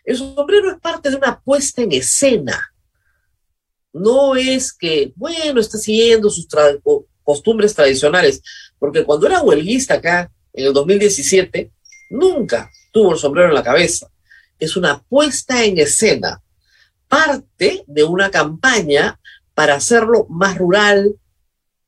El 0.04 0.18
sombrero 0.18 0.72
es 0.72 0.80
parte 0.80 1.10
de 1.10 1.16
una 1.16 1.40
puesta 1.40 1.82
en 1.82 1.92
escena. 1.92 2.74
No 3.94 4.36
es 4.36 4.74
que, 4.74 5.12
bueno, 5.16 5.60
está 5.60 5.78
siguiendo 5.78 6.30
sus 6.30 6.48
costumbres 7.24 7.76
tradicionales, 7.76 8.42
porque 8.80 9.04
cuando 9.04 9.28
era 9.28 9.42
huelguista 9.42 9.96
acá, 9.96 10.32
en 10.54 10.66
el 10.66 10.74
2017, 10.74 11.72
nunca 12.10 12.70
tuvo 12.92 13.14
el 13.14 13.20
sombrero 13.20 13.50
en 13.50 13.56
la 13.56 13.64
cabeza. 13.64 14.10
Es 14.60 14.76
una 14.76 15.02
puesta 15.04 15.64
en 15.64 15.78
escena, 15.78 16.42
parte 17.08 17.84
de 17.88 18.04
una 18.04 18.30
campaña 18.32 19.20
para 19.54 19.76
hacerlo 19.76 20.26
más 20.30 20.58
rural, 20.58 21.16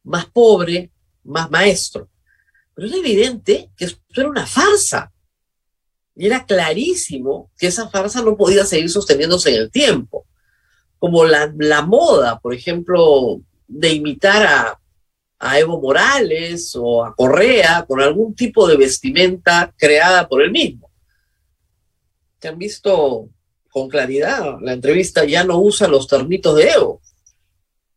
más 0.03 0.25
pobre, 0.25 0.91
más 1.23 1.49
maestro. 1.49 2.09
Pero 2.75 2.87
es 2.87 2.93
evidente 2.93 3.69
que 3.77 3.85
esto 3.85 4.01
era 4.15 4.29
una 4.29 4.45
farsa. 4.45 5.12
Y 6.15 6.27
era 6.27 6.45
clarísimo 6.45 7.51
que 7.57 7.67
esa 7.67 7.89
farsa 7.89 8.21
no 8.21 8.37
podía 8.37 8.65
seguir 8.65 8.89
sosteniéndose 8.89 9.49
en 9.49 9.61
el 9.61 9.71
tiempo. 9.71 10.25
Como 10.99 11.25
la, 11.25 11.51
moda, 11.81 12.39
por 12.39 12.53
ejemplo, 12.53 13.41
de 13.67 13.93
imitar 13.93 14.79
a, 15.39 15.59
Evo 15.59 15.81
Morales 15.81 16.73
o 16.73 17.03
a 17.03 17.13
Correa 17.13 17.83
con 17.85 17.99
algún 17.99 18.33
tipo 18.33 18.65
de 18.65 18.77
vestimenta 18.77 19.73
creada 19.77 20.25
por 20.29 20.41
él 20.41 20.51
mismo. 20.51 20.89
¿Te 22.39 22.47
han 22.47 22.57
visto 22.57 23.27
con 23.69 23.89
claridad? 23.89 24.55
La 24.61 24.71
entrevista 24.71 25.25
ya 25.25 25.43
no 25.43 25.59
usa 25.59 25.89
los 25.89 26.07
ternitos 26.07 26.55
de 26.55 26.69
Evo 26.69 27.01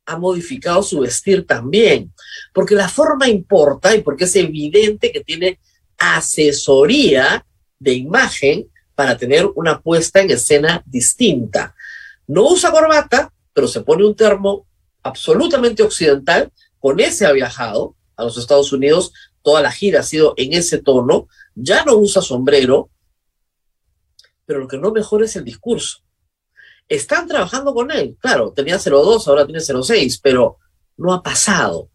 ha 0.07 0.17
modificado 0.17 0.83
su 0.83 1.01
vestir 1.01 1.47
también, 1.47 2.13
porque 2.55 2.75
la 2.75 2.89
forma 2.89 3.29
importa 3.29 3.95
y 3.95 4.03
porque 4.03 4.25
es 4.25 4.37
evidente 4.37 5.13
que 5.13 5.23
tiene 5.23 5.59
asesoría 5.99 7.45
de 7.79 7.95
imagen 7.95 8.71
para 8.95 9.17
tener 9.17 9.47
una 9.55 9.81
puesta 9.81 10.21
en 10.21 10.31
escena 10.31 10.83
distinta. 10.87 11.75
No 12.27 12.49
usa 12.49 12.71
corbata, 12.71 13.33
pero 13.53 13.69
se 13.69 13.83
pone 13.83 14.05
un 14.05 14.17
termo 14.17 14.67
absolutamente 15.03 15.83
occidental, 15.83 16.53
con 16.81 16.99
ese 17.01 17.27
ha 17.27 17.33
viajado 17.33 17.95
a 18.17 18.25
los 18.25 18.39
Estados 18.39 18.73
Unidos, 18.73 19.13
toda 19.43 19.63
la 19.63 19.71
gira 19.71 20.01
ha 20.01 20.03
sido 20.03 20.35
en 20.37 20.53
ese 20.53 20.79
tono, 20.79 21.29
ya 21.55 21.85
no 21.85 21.95
usa 21.95 22.23
sombrero, 22.23 22.91
pero 24.45 24.61
lo 24.61 24.69
que 24.69 24.79
no 24.79 24.93
mejora 24.93 25.25
es 25.25 25.37
el 25.37 25.45
discurso. 25.45 25.99
Están 26.89 27.27
trabajando 27.27 27.75
con 27.75 27.91
él. 27.91 28.17
Claro, 28.21 28.53
tenía 28.53 28.77
0,2, 28.77 29.27
ahora 29.27 29.45
tiene 29.45 29.61
0,6, 29.61 30.21
pero 30.23 30.59
no 30.97 31.13
ha 31.13 31.23
pasado. 31.23 31.91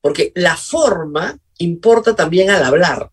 Porque 0.00 0.32
la 0.34 0.56
forma 0.56 1.38
importa 1.58 2.14
también 2.14 2.50
al 2.50 2.62
hablar. 2.62 3.10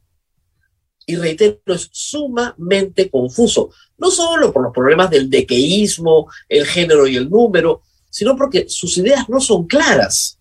Y 1.09 1.15
reitero, 1.15 1.61
es 1.67 1.89
sumamente 1.91 3.09
confuso. 3.09 3.71
No 3.97 4.11
solo 4.11 4.51
por 4.51 4.61
los 4.61 4.73
problemas 4.73 5.09
del 5.09 5.29
dequeísmo, 5.29 6.29
el 6.49 6.65
género 6.67 7.07
y 7.07 7.15
el 7.15 7.29
número, 7.29 7.81
sino 8.09 8.35
porque 8.35 8.67
sus 8.67 8.97
ideas 8.97 9.29
no 9.29 9.39
son 9.39 9.67
claras. 9.67 10.37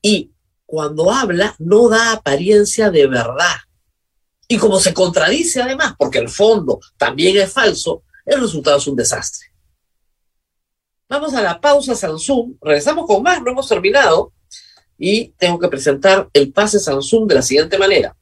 Y 0.00 0.30
cuando 0.64 1.10
habla, 1.10 1.56
no 1.58 1.88
da 1.88 2.12
apariencia 2.12 2.90
de 2.90 3.08
verdad. 3.08 3.56
Y 4.46 4.58
como 4.58 4.78
se 4.78 4.94
contradice 4.94 5.60
además, 5.60 5.94
porque 5.98 6.18
el 6.18 6.28
fondo 6.28 6.78
también 6.96 7.36
es 7.36 7.52
falso, 7.52 8.04
el 8.24 8.40
resultado 8.40 8.78
es 8.78 8.86
un 8.86 8.94
desastre. 8.94 9.48
Vamos 11.08 11.34
a 11.34 11.42
la 11.42 11.60
pausa 11.60 11.96
Samsung, 11.96 12.56
regresamos 12.60 13.06
con 13.06 13.22
más, 13.22 13.42
no 13.42 13.50
hemos 13.50 13.66
terminado 13.66 14.32
y 14.96 15.28
tengo 15.38 15.58
que 15.58 15.68
presentar 15.68 16.28
el 16.32 16.52
pase 16.52 16.78
Samsung 16.78 17.26
de 17.26 17.34
la 17.34 17.42
siguiente 17.42 17.76
manera. 17.76 18.14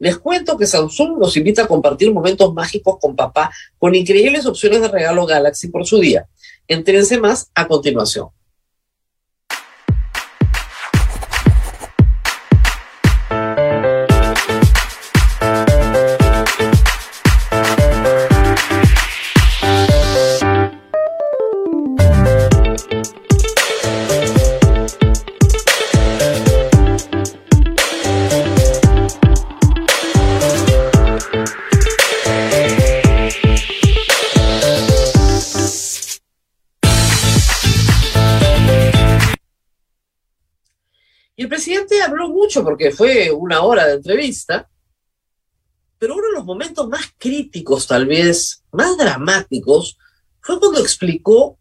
Les 0.00 0.16
cuento 0.18 0.56
que 0.56 0.66
Samsung 0.66 1.18
nos 1.18 1.36
invita 1.36 1.62
a 1.62 1.68
compartir 1.68 2.12
momentos 2.12 2.54
mágicos 2.54 2.96
con 2.98 3.14
papá 3.14 3.50
con 3.78 3.94
increíbles 3.94 4.46
opciones 4.46 4.80
de 4.80 4.88
regalo 4.88 5.26
Galaxy 5.26 5.68
por 5.68 5.86
su 5.86 5.98
día. 5.98 6.26
Entrense 6.66 7.20
más 7.20 7.50
a 7.54 7.68
continuación. 7.68 8.28
Porque 42.62 42.90
fue 42.90 43.30
una 43.30 43.62
hora 43.62 43.86
de 43.86 43.94
entrevista, 43.94 44.68
pero 45.98 46.14
uno 46.14 46.28
de 46.28 46.34
los 46.34 46.44
momentos 46.44 46.88
más 46.88 47.12
críticos, 47.18 47.86
tal 47.86 48.06
vez, 48.06 48.64
más 48.72 48.96
dramáticos, 48.96 49.98
fue 50.40 50.58
cuando 50.58 50.80
explicó 50.80 51.58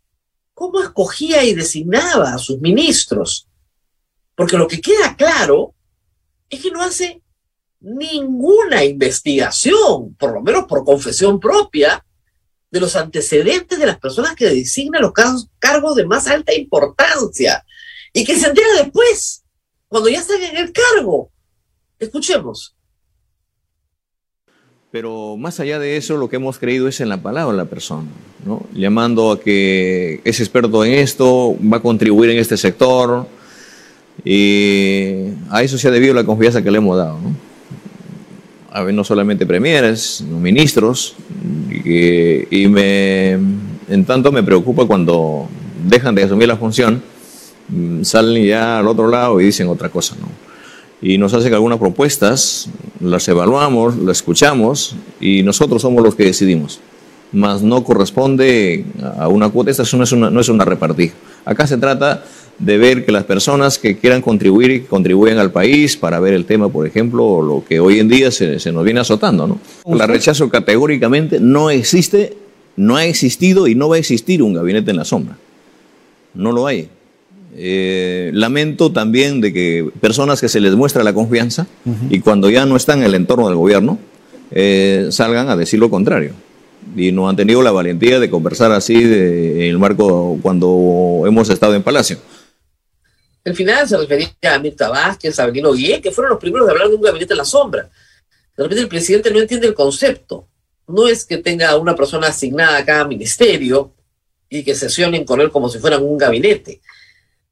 cómo 0.53 0.81
escogía 0.81 1.43
y 1.43 1.53
designaba 1.53 2.33
a 2.33 2.37
sus 2.37 2.59
ministros. 2.59 3.47
Porque 4.35 4.57
lo 4.57 4.67
que 4.67 4.81
queda 4.81 5.15
claro 5.15 5.75
es 6.49 6.61
que 6.61 6.71
no 6.71 6.81
hace 6.81 7.21
ninguna 7.79 8.83
investigación, 8.83 10.15
por 10.15 10.33
lo 10.33 10.41
menos 10.41 10.65
por 10.65 10.83
confesión 10.83 11.39
propia, 11.39 12.05
de 12.71 12.79
los 12.79 12.95
antecedentes 12.95 13.79
de 13.79 13.85
las 13.85 13.99
personas 13.99 14.35
que 14.35 14.45
designan 14.45 15.01
los 15.01 15.13
cargos 15.57 15.95
de 15.95 16.05
más 16.05 16.27
alta 16.27 16.53
importancia 16.53 17.65
y 18.13 18.23
que 18.23 18.37
se 18.37 18.47
entera 18.47 18.67
después 18.77 19.38
cuando 19.89 20.09
ya 20.09 20.19
están 20.19 20.41
en 20.41 20.55
el 20.55 20.71
cargo. 20.71 21.29
Escuchemos. 21.99 22.75
Pero 24.91 25.35
más 25.37 25.59
allá 25.59 25.77
de 25.77 25.97
eso, 25.97 26.17
lo 26.17 26.29
que 26.29 26.37
hemos 26.37 26.57
creído 26.57 26.87
es 26.87 27.01
en 27.01 27.09
la 27.09 27.21
palabra 27.21 27.51
de 27.51 27.57
la 27.57 27.69
persona, 27.69 28.07
¿no? 28.45 28.65
llamando 28.73 29.31
a 29.31 29.39
que 29.39 30.21
es 30.23 30.39
experto 30.39 30.83
en 30.83 30.93
esto, 30.93 31.55
va 31.61 31.77
a 31.77 31.81
contribuir 31.81 32.31
en 32.31 32.39
este 32.39 32.57
sector, 32.57 33.27
y 34.25 35.25
a 35.49 35.61
eso 35.61 35.77
se 35.77 35.89
ha 35.89 35.91
debido 35.91 36.13
la 36.15 36.23
confianza 36.23 36.63
que 36.63 36.71
le 36.71 36.79
hemos 36.79 36.97
dado. 36.97 37.19
¿no? 37.19 37.35
A 38.71 38.81
ver, 38.81 38.95
no 38.95 39.03
solamente 39.03 39.45
premieres, 39.45 40.21
ministros, 40.21 41.15
y, 41.69 42.63
y 42.63 42.67
me, 42.67 43.33
en 43.33 44.05
tanto 44.07 44.31
me 44.31 44.41
preocupa 44.41 44.87
cuando 44.87 45.47
dejan 45.85 46.15
de 46.15 46.23
asumir 46.23 46.47
la 46.47 46.57
función 46.57 47.03
salen 48.03 48.45
ya 48.45 48.79
al 48.79 48.87
otro 48.87 49.07
lado 49.07 49.39
y 49.39 49.45
dicen 49.45 49.67
otra 49.67 49.89
cosa, 49.89 50.15
¿no? 50.19 50.27
Y 51.01 51.17
nos 51.17 51.33
hacen 51.33 51.53
algunas 51.53 51.79
propuestas, 51.79 52.69
las 52.99 53.27
evaluamos, 53.27 53.97
las 53.97 54.17
escuchamos 54.17 54.95
y 55.21 55.43
nosotros 55.43 55.81
somos 55.81 56.03
los 56.03 56.15
que 56.15 56.25
decidimos. 56.25 56.81
Mas 57.31 57.61
no 57.61 57.83
corresponde 57.83 58.85
a 59.17 59.27
una 59.29 59.49
cuota, 59.49 59.71
esta 59.71 59.83
no 59.95 60.03
es 60.03 60.11
una, 60.11 60.29
no 60.29 60.41
es 60.41 60.49
una 60.49 60.65
repartija. 60.65 61.13
Acá 61.45 61.67
se 61.67 61.77
trata 61.77 62.25
de 62.57 62.77
ver 62.77 63.05
que 63.05 63.13
las 63.13 63.23
personas 63.23 63.77
que 63.77 63.97
quieran 63.97 64.21
contribuir 64.21 64.71
y 64.71 64.81
contribuyen 64.81 65.37
al 65.37 65.51
país 65.51 65.95
para 65.95 66.19
ver 66.19 66.33
el 66.33 66.43
tema, 66.45 66.67
por 66.67 66.85
ejemplo, 66.85 67.41
lo 67.41 67.63
que 67.65 67.79
hoy 67.79 67.99
en 67.99 68.09
día 68.09 68.31
se, 68.31 68.59
se 68.59 68.71
nos 68.71 68.83
viene 68.83 68.99
azotando, 68.99 69.47
¿no? 69.47 69.59
La 69.95 70.05
rechazo 70.05 70.49
categóricamente 70.49 71.39
no 71.39 71.69
existe, 71.69 72.35
no 72.75 72.97
ha 72.97 73.05
existido 73.05 73.67
y 73.67 73.75
no 73.75 73.87
va 73.87 73.95
a 73.95 73.99
existir 73.99 74.43
un 74.43 74.53
gabinete 74.53 74.91
en 74.91 74.97
la 74.97 75.05
sombra. 75.05 75.37
No 76.33 76.51
lo 76.51 76.67
hay. 76.67 76.89
Eh, 77.55 78.29
lamento 78.33 78.91
también 78.91 79.41
de 79.41 79.51
que 79.51 79.89
personas 79.99 80.39
que 80.39 80.49
se 80.49 80.59
les 80.59 80.75
muestra 80.75 81.03
la 81.03 81.13
confianza 81.13 81.65
y 82.09 82.19
cuando 82.19 82.49
ya 82.49 82.65
no 82.65 82.75
están 82.75 82.99
en 82.99 83.05
el 83.05 83.15
entorno 83.15 83.47
del 83.47 83.57
gobierno 83.57 83.97
eh, 84.51 85.07
salgan 85.11 85.49
a 85.49 85.55
decir 85.55 85.79
lo 85.79 85.89
contrario. 85.89 86.33
Y 86.95 87.11
no 87.11 87.27
han 87.27 87.35
tenido 87.35 87.61
la 87.61 87.71
valentía 87.71 88.19
de 88.19 88.29
conversar 88.29 88.71
así 88.71 88.95
en 88.95 89.61
el 89.61 89.77
marco 89.77 90.39
cuando 90.41 91.23
hemos 91.25 91.49
estado 91.49 91.75
en 91.75 91.83
Palacio. 91.83 92.17
El 93.43 93.55
final 93.55 93.87
se 93.87 93.97
refería 93.97 94.29
a 94.53 94.59
Mirta 94.59 94.89
Vázquez, 94.89 95.39
a 95.39 95.45
Benino 95.45 95.73
Guillén, 95.73 96.01
que 96.01 96.11
fueron 96.11 96.31
los 96.31 96.39
primeros 96.39 96.67
de 96.67 96.73
hablar 96.73 96.89
de 96.89 96.95
un 96.95 97.01
gabinete 97.01 97.33
en 97.33 97.37
la 97.37 97.45
sombra. 97.45 97.89
De 98.55 98.63
repente 98.63 98.83
el 98.83 98.89
presidente 98.89 99.31
no 99.31 99.39
entiende 99.39 99.67
el 99.67 99.73
concepto. 99.73 100.47
No 100.87 101.07
es 101.07 101.25
que 101.25 101.37
tenga 101.37 101.77
una 101.77 101.95
persona 101.95 102.27
asignada 102.27 102.77
a 102.77 102.85
cada 102.85 103.05
ministerio 103.05 103.93
y 104.49 104.63
que 104.63 104.75
sesionen 104.75 105.25
con 105.25 105.41
él 105.41 105.51
como 105.51 105.69
si 105.69 105.79
fueran 105.79 106.03
un 106.03 106.17
gabinete 106.17 106.81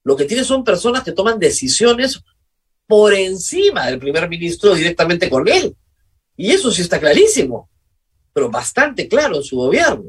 lo 0.08 0.16
que 0.16 0.24
tiene 0.24 0.46
son 0.46 0.64
personas 0.64 1.04
que 1.04 1.12
toman 1.12 1.38
decisiones 1.38 2.24
por 2.86 3.14
encima 3.14 3.88
del 3.88 4.00
primer 4.00 4.30
ministro 4.30 4.74
directamente 4.74 5.30
con 5.30 5.46
él. 5.50 5.76
Y 6.38 6.52
eso 6.52 6.72
sí 6.72 6.82
está 6.82 6.98
clarísimo. 6.98 7.70
pero 8.32 8.50
bastante 8.50 9.10
claro 9.10 9.36
en 9.36 9.44
su 9.44 9.58
gobierno. 9.58 10.06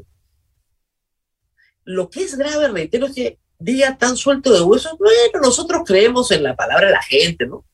Lo 1.83 2.09
que 2.09 2.23
es 2.23 2.37
grave, 2.37 2.69
reitero, 2.69 3.07
es 3.07 3.13
que 3.13 3.39
diga 3.57 3.97
tan 3.97 4.15
suelto 4.15 4.53
de 4.53 4.61
huesos, 4.61 4.97
bueno, 4.97 5.41
nosotros 5.45 5.81
creemos 5.85 6.31
en 6.31 6.43
la 6.43 6.55
palabra 6.55 6.87
de 6.87 6.93
la 6.93 7.03
gente, 7.03 7.45
¿no? 7.45 7.65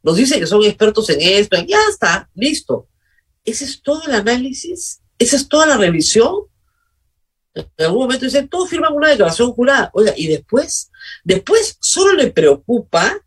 Nos 0.00 0.14
dice 0.14 0.38
que 0.38 0.46
son 0.46 0.62
expertos 0.62 1.10
en 1.10 1.22
esto, 1.22 1.56
ya 1.66 1.80
está, 1.90 2.30
listo. 2.36 2.86
Ese 3.44 3.64
es 3.64 3.82
todo 3.82 4.00
el 4.06 4.14
análisis, 4.14 5.00
esa 5.18 5.34
es 5.34 5.48
toda 5.48 5.66
la 5.66 5.76
revisión. 5.76 6.36
En 7.52 7.66
algún 7.78 8.02
momento 8.02 8.26
dicen, 8.26 8.48
todos 8.48 8.70
firman 8.70 8.94
una 8.94 9.08
declaración 9.08 9.50
jurada. 9.50 9.90
Oiga, 9.92 10.14
y 10.16 10.28
después, 10.28 10.92
después 11.22 11.76
solo 11.80 12.14
le 12.14 12.30
preocupa, 12.30 13.18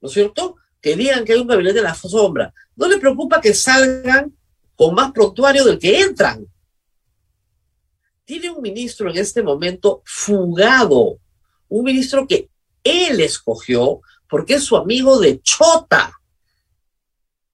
¿no 0.00 0.08
es 0.08 0.14
cierto?, 0.14 0.56
que 0.80 0.96
digan 0.96 1.24
que 1.24 1.32
hay 1.32 1.40
un 1.40 1.46
gabinete 1.46 1.76
de 1.76 1.82
la 1.82 1.94
sombra. 1.94 2.52
No 2.76 2.88
le 2.88 2.98
preocupa 2.98 3.40
que 3.40 3.54
salgan 3.54 4.36
con 4.76 4.94
más 4.94 5.12
prontuario 5.12 5.64
del 5.64 5.78
que 5.78 6.00
entran. 6.00 6.46
Tiene 8.24 8.50
un 8.50 8.62
ministro 8.62 9.10
en 9.10 9.16
este 9.16 9.42
momento 9.42 10.02
fugado, 10.04 11.18
un 11.68 11.84
ministro 11.84 12.26
que 12.26 12.48
él 12.84 13.20
escogió 13.20 14.00
porque 14.28 14.54
es 14.54 14.64
su 14.64 14.76
amigo 14.76 15.18
de 15.18 15.40
Chota. 15.40 16.12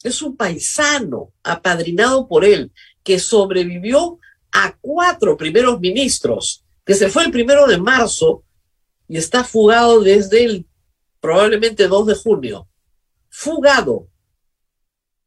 Es 0.02 0.20
un 0.20 0.36
paisano 0.36 1.32
apadrinado 1.42 2.28
por 2.28 2.44
él 2.44 2.72
que 3.02 3.18
sobrevivió 3.18 4.18
a 4.52 4.76
cuatro 4.80 5.36
primeros 5.36 5.80
ministros, 5.80 6.64
que 6.84 6.94
se 6.94 7.08
fue 7.08 7.24
el 7.24 7.30
primero 7.30 7.66
de 7.66 7.78
marzo 7.78 8.43
y 9.08 9.16
está 9.16 9.44
fugado 9.44 10.00
desde 10.00 10.44
el 10.44 10.66
probablemente 11.20 11.88
2 11.88 12.06
de 12.06 12.14
junio. 12.14 12.68
Fugado. 13.28 14.08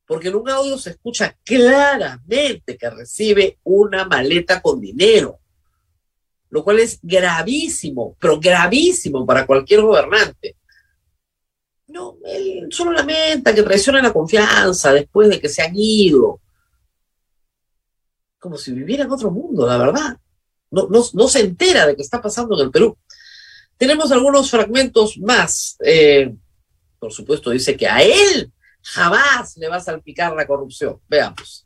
Porque 0.06 0.30
en 0.30 0.36
un 0.36 0.50
audio 0.50 0.78
se 0.78 0.92
escucha 0.92 1.38
claramente 1.44 2.78
que 2.78 2.90
recibe 2.90 3.60
una 3.64 4.06
maleta 4.06 4.62
con 4.62 4.80
dinero, 4.80 5.40
lo 6.50 6.64
cual 6.64 6.80
es 6.80 7.00
gravísimo, 7.02 8.16
pero 8.20 8.40
gravísimo 8.40 9.26
para 9.26 9.46
cualquier 9.46 9.82
gobernante. 9.82 10.56
No, 11.88 12.18
él 12.26 12.68
solo 12.70 12.92
lamenta 12.92 13.54
que 13.54 13.64
traiciona 13.64 14.02
la 14.02 14.14
confianza 14.14 14.94
después 14.94 15.30
de 15.30 15.40
que 15.40 15.50
se 15.50 15.62
han 15.62 15.74
ido. 15.76 16.42
Como 18.40 18.58
si 18.58 18.72
viviera 18.72 19.04
en 19.04 19.12
otro 19.12 19.32
mundo, 19.32 19.66
la 19.66 19.78
verdad. 19.78 20.18
No, 20.70 20.88
no, 20.90 21.28
se 21.28 21.40
entera 21.40 21.88
de 21.88 21.96
qué 21.96 22.02
está 22.02 22.22
pasando 22.22 22.58
en 22.58 22.66
el 22.66 22.72
Perú. 22.72 22.98
Tenemos 23.78 24.12
algunos 24.12 24.50
fragmentos 24.50 25.18
más. 25.20 25.78
Eh, 25.84 26.34
por 27.00 27.12
supuesto, 27.12 27.52
dice 27.52 27.76
que 27.78 27.88
a 27.88 28.02
él 28.02 28.52
jamás 28.82 29.56
le 29.58 29.68
va 29.68 29.78
a 29.78 29.82
salpicar 29.82 30.36
la 30.36 30.48
corrupción. 30.48 30.98
Veamos. 31.08 31.66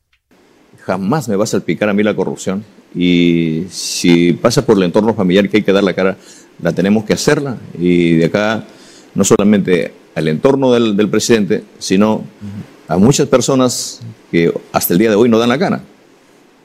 Jamás 0.79 1.29
me 1.29 1.35
va 1.35 1.45
a 1.45 1.47
salpicar 1.47 1.89
a 1.89 1.93
mí 1.93 2.03
la 2.03 2.15
corrupción. 2.15 2.65
Y 2.93 3.65
si 3.69 4.33
pasa 4.33 4.65
por 4.65 4.77
el 4.77 4.83
entorno 4.83 5.13
familiar 5.13 5.49
que 5.49 5.57
hay 5.57 5.63
que 5.63 5.71
dar 5.71 5.83
la 5.83 5.93
cara, 5.93 6.17
la 6.61 6.73
tenemos 6.73 7.05
que 7.05 7.13
hacerla. 7.13 7.57
Y 7.77 8.17
de 8.17 8.25
acá, 8.25 8.65
no 9.15 9.23
solamente 9.23 9.93
al 10.15 10.27
entorno 10.27 10.73
del, 10.73 11.09
presidente, 11.09 11.63
sino 11.79 12.25
a 12.87 12.97
muchas 12.97 13.27
personas 13.27 14.01
que 14.29 14.53
hasta 14.73 14.93
el 14.93 14.99
día 14.99 15.09
de 15.09 15.15
hoy 15.15 15.29
no 15.29 15.39
dan 15.39 15.49
la 15.49 15.59
cara. 15.59 15.83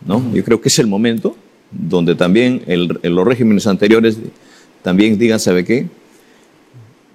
¿no? 0.05 0.33
Yo 0.35 0.45
creo 0.45 0.61
que 0.61 0.69
es 0.69 0.79
el 0.81 0.89
momento 0.89 1.37
donde 1.71 2.15
también 2.15 2.63
el, 2.67 2.99
los 3.03 3.27
regímenes 3.27 3.67
anteriores 3.67 4.19
también 4.87 5.19
digan, 5.19 5.41
¿sabe 5.41 5.65
qué? 5.65 5.89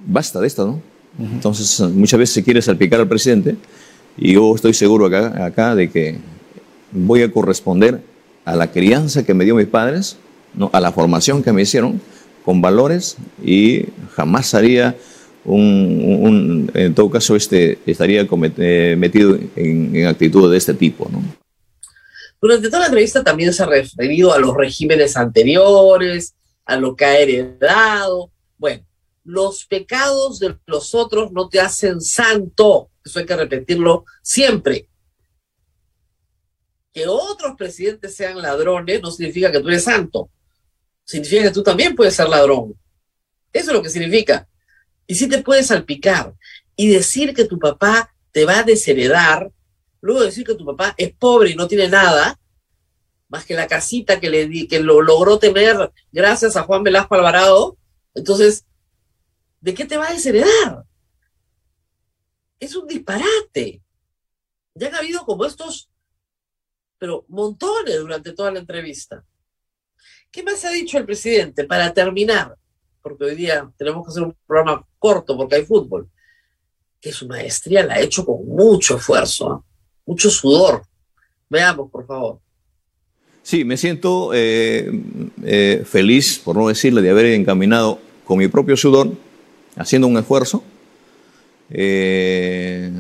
Basta 0.06 0.42
de 0.42 0.48
esto, 0.48 0.68
¿no? 0.68 0.82
Entonces, 1.18 1.80
muchas 1.80 2.20
veces 2.20 2.34
se 2.36 2.44
quiere 2.44 2.62
salpicar 2.62 3.00
al 3.00 3.08
presidente 3.08 3.56
y 4.18 4.34
yo 4.34 4.54
estoy 4.54 4.74
seguro 4.74 5.06
acá, 5.06 5.46
acá 5.46 5.74
de 5.74 5.90
que 5.90 6.18
voy 6.92 7.22
a 7.22 7.32
corresponder 7.32 8.02
a 8.44 8.58
la 8.58 8.72
crianza 8.72 9.24
que 9.24 9.34
me 9.34 9.46
dio 9.46 9.56
mis 9.56 9.68
padres, 9.68 10.18
¿no? 10.54 10.70
a 10.74 10.82
la 10.82 10.92
formación 10.92 11.44
que 11.44 11.54
me 11.54 11.62
hicieron, 11.62 12.02
con 12.44 12.62
valores 12.62 13.16
y 13.42 13.86
jamás 14.16 14.54
haría 14.54 14.98
un, 15.46 16.70
en 16.74 16.94
todo 16.94 17.10
caso, 17.10 17.38
este, 17.38 17.80
estaría 17.86 18.28
eh, 18.58 18.96
metido 18.98 19.40
en, 19.56 19.96
en 19.96 20.08
actitudes 20.08 20.52
de 20.52 20.58
este 20.58 20.74
tipo. 20.74 21.08
¿no? 21.10 21.24
Durante 22.42 22.68
toda 22.68 22.82
la 22.82 22.86
entrevista 22.88 23.24
también 23.24 23.54
se 23.54 23.64
ha 23.64 23.68
referido 23.68 24.34
a 24.34 24.40
los 24.40 24.58
regímenes 24.58 25.16
anteriores, 25.16 26.34
a 26.66 26.78
lo 26.78 26.96
que 26.96 27.06
ha 27.06 27.18
heredado. 27.18 28.32
Bueno, 28.58 28.86
los 29.24 29.66
pecados 29.66 30.40
de 30.40 30.58
los 30.66 30.96
otros 30.96 31.32
no 31.32 31.50
te 31.50 31.60
hacen 31.60 32.02
santo. 32.02 32.90
Eso 33.04 33.20
hay 33.20 33.26
que 33.26 33.36
repetirlo 33.36 34.06
siempre. 34.22 34.88
Que 36.94 37.08
otros 37.08 37.56
presidentes 37.58 38.16
sean 38.16 38.42
ladrones 38.42 39.02
no 39.02 39.12
significa 39.12 39.52
que 39.52 39.60
tú 39.60 39.70
eres 39.70 39.84
santo. 39.84 40.30
Significa 41.04 41.44
que 41.44 41.52
tú 41.52 41.64
también 41.64 41.96
puedes 41.96 42.16
ser 42.16 42.30
ladrón. 42.30 42.76
Eso 43.54 43.72
es 43.72 43.74
lo 43.74 43.82
que 43.82 43.90
significa. 43.90 44.48
Y 45.08 45.16
si 45.16 45.28
te 45.28 45.42
puedes 45.42 45.68
salpicar 45.68 46.34
y 46.76 46.90
decir 46.90 47.34
que 47.34 47.46
tu 47.46 47.60
papá 47.60 48.14
te 48.32 48.46
va 48.46 48.60
a 48.60 48.64
desheredar, 48.64 49.52
luego 50.00 50.24
decir 50.24 50.46
que 50.46 50.56
tu 50.56 50.66
papá 50.66 50.94
es 50.98 51.14
pobre 51.14 51.52
y 51.52 51.56
no 51.56 51.68
tiene 51.68 51.90
nada, 51.90 52.40
más 53.32 53.46
que 53.46 53.56
la 53.56 53.66
casita 53.66 54.20
que, 54.20 54.30
le 54.30 54.46
di, 54.46 54.68
que 54.68 54.82
lo 54.82 55.02
logró 55.02 55.40
tener 55.40 55.92
gracias 56.12 56.58
a 56.58 56.64
Juan 56.64 56.84
Velasco 56.84 57.16
Alvarado, 57.16 57.78
entonces, 58.14 58.66
¿de 59.62 59.74
qué 59.74 59.86
te 59.86 59.96
va 59.96 60.10
a 60.10 60.14
desheredar? 60.14 60.84
Es 62.60 62.76
un 62.76 62.86
disparate. 62.88 63.82
Ya 64.76 64.90
han 64.90 64.96
habido 64.96 65.26
como 65.26 65.46
estos, 65.46 65.90
pero 66.98 67.24
montones 67.30 68.00
durante 68.00 68.34
toda 68.34 68.52
la 68.52 68.60
entrevista. 68.60 69.26
¿Qué 70.30 70.44
más 70.44 70.66
ha 70.66 70.72
dicho 70.72 70.98
el 70.98 71.06
presidente? 71.06 71.64
Para 71.64 71.94
terminar, 71.94 72.58
porque 73.02 73.24
hoy 73.24 73.36
día 73.36 73.72
tenemos 73.78 74.06
que 74.06 74.12
hacer 74.12 74.24
un 74.24 74.38
programa 74.46 74.86
corto 75.00 75.38
porque 75.38 75.56
hay 75.56 75.66
fútbol, 75.66 76.12
que 77.00 77.14
su 77.14 77.28
maestría 77.28 77.86
la 77.86 77.94
ha 77.94 78.02
hecho 78.02 78.26
con 78.26 78.46
mucho 78.46 78.98
esfuerzo, 78.98 79.52
¿ah? 79.54 79.64
mucho 80.06 80.30
sudor. 80.30 80.86
Veamos, 81.50 81.90
por 81.90 82.06
favor. 82.06 82.42
Sí, 83.44 83.66
me 83.66 83.78
siento 83.78 84.32
eh, 84.34 84.92
eh, 85.44 85.84
feliz, 85.86 86.40
por 86.44 86.56
no 86.56 86.68
decirle, 86.68 87.02
de 87.02 87.10
haber 87.10 87.26
encaminado 87.28 88.00
con 88.24 88.38
mi 88.38 88.48
propio 88.48 88.78
sudor, 88.78 89.12
haciendo 89.76 90.08
un 90.08 90.18
esfuerzo, 90.18 90.64
eh, 91.72 92.92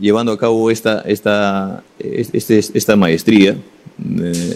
llevando 0.00 0.32
a 0.32 0.38
cabo 0.38 0.70
esta, 0.70 1.02
esta, 1.02 1.84
este, 1.98 2.58
esta 2.58 2.96
maestría 2.96 3.56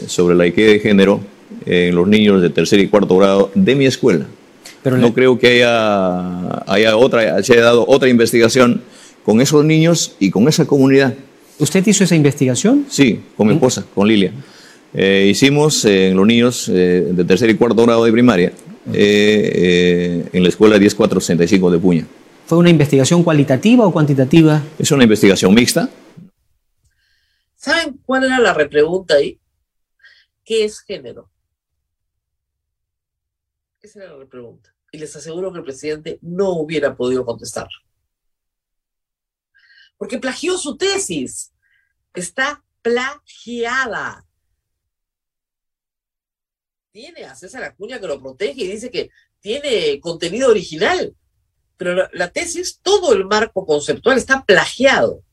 sobre 0.07 0.35
la 0.35 0.47
equidad 0.47 0.69
de 0.69 0.81
género 0.81 1.21
en 1.67 1.95
los 1.95 2.07
niños 2.07 2.43
de 2.43 2.51
tercer 2.51 2.81
y 2.81 2.89
cuarto 2.89 3.17
grado 3.17 3.51
de 3.55 3.75
mi 3.75 3.87
escuela. 3.87 4.27
Pero 4.83 4.99
no 4.99 5.15
creo 5.15 5.39
que 5.39 5.49
haya, 5.49 6.63
haya 6.67 6.97
otra, 6.97 7.43
se 7.43 7.53
haya 7.53 7.63
dado 7.63 7.85
otra 7.87 8.09
investigación 8.09 8.83
con 9.25 9.41
esos 9.41 9.65
niños 9.65 10.17
y 10.19 10.31
con 10.31 10.49
esa 10.49 10.67
comunidad. 10.67 11.15
¿Usted 11.59 11.87
hizo 11.87 12.03
esa 12.03 12.17
investigación? 12.17 12.87
Sí, 12.89 13.21
con 13.37 13.47
mi 13.47 13.53
¿Mm? 13.53 13.57
esposa, 13.57 13.85
con 13.95 14.09
Lilia. 14.09 14.33
Eh, 14.95 15.29
hicimos 15.31 15.85
eh, 15.85 16.09
en 16.09 16.17
los 16.17 16.27
niños 16.27 16.69
eh, 16.69 17.09
de 17.13 17.25
tercer 17.25 17.49
y 17.49 17.57
cuarto 17.57 17.83
grado 17.85 18.05
de 18.05 18.13
primaria 18.13 18.53
en 18.85 20.43
la 20.43 20.49
escuela 20.49 20.77
10465 20.79 21.71
de 21.71 21.79
Puña. 21.79 22.07
¿Fue 22.47 22.59
una 22.59 22.69
investigación 22.69 23.23
cualitativa 23.23 23.87
o 23.87 23.93
cuantitativa? 23.93 24.61
Es 24.79 24.91
una 24.91 25.05
investigación 25.05 25.55
mixta. 25.55 25.89
¿Saben 27.55 28.01
cuál 28.05 28.25
era 28.25 28.41
la 28.41 28.53
repregunta 28.53 29.15
ahí? 29.15 29.39
¿Qué 30.45 30.65
es 30.65 30.81
género? 30.81 31.31
Esa 33.81 34.03
era 34.03 34.17
la 34.17 34.27
pregunta. 34.27 34.75
Y 34.91 34.99
les 34.99 35.15
aseguro 35.15 35.53
que 35.53 35.59
el 35.59 35.65
presidente 35.65 36.19
no 36.21 36.51
hubiera 36.51 36.95
podido 36.97 37.25
contestar. 37.25 37.69
Porque 39.97 40.19
plagió 40.19 40.59
su 40.59 40.77
tesis. 40.77 41.53
Está 42.13 42.65
plagiada. 42.83 44.27
Tiene 46.93 47.25
a 47.25 47.35
César 47.35 47.65
Acuña 47.65 47.99
que 47.99 48.07
lo 48.07 48.21
protege 48.21 48.63
y 48.63 48.69
dice 48.69 48.91
que 48.91 49.11
tiene 49.41 49.99
contenido 50.01 50.51
original. 50.51 51.17
Pero 51.77 52.09
la 52.13 52.31
tesis, 52.31 52.79
todo 52.83 53.13
el 53.13 53.25
marco 53.25 53.67
conceptual 53.67 54.19
está 54.19 54.45
plagiado 54.45 55.25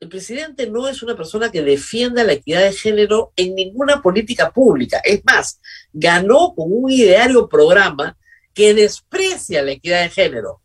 el 0.00 0.08
presidente 0.08 0.66
no 0.66 0.88
es 0.88 1.02
una 1.02 1.14
persona 1.14 1.52
que 1.52 1.62
defienda 1.62 2.24
la 2.24 2.32
equidad 2.32 2.62
de 2.62 2.72
género 2.72 3.32
en 3.36 3.54
ninguna 3.54 4.00
política 4.00 4.50
pública. 4.50 5.00
Es 5.04 5.22
más, 5.24 5.60
ganó 5.92 6.54
con 6.54 6.68
un 6.72 6.90
ideario 6.90 7.46
programa 7.48 8.16
que 8.54 8.72
desprecia 8.72 9.62
la 9.62 9.72
equidad 9.72 10.02
de 10.02 10.08
género. 10.08 10.62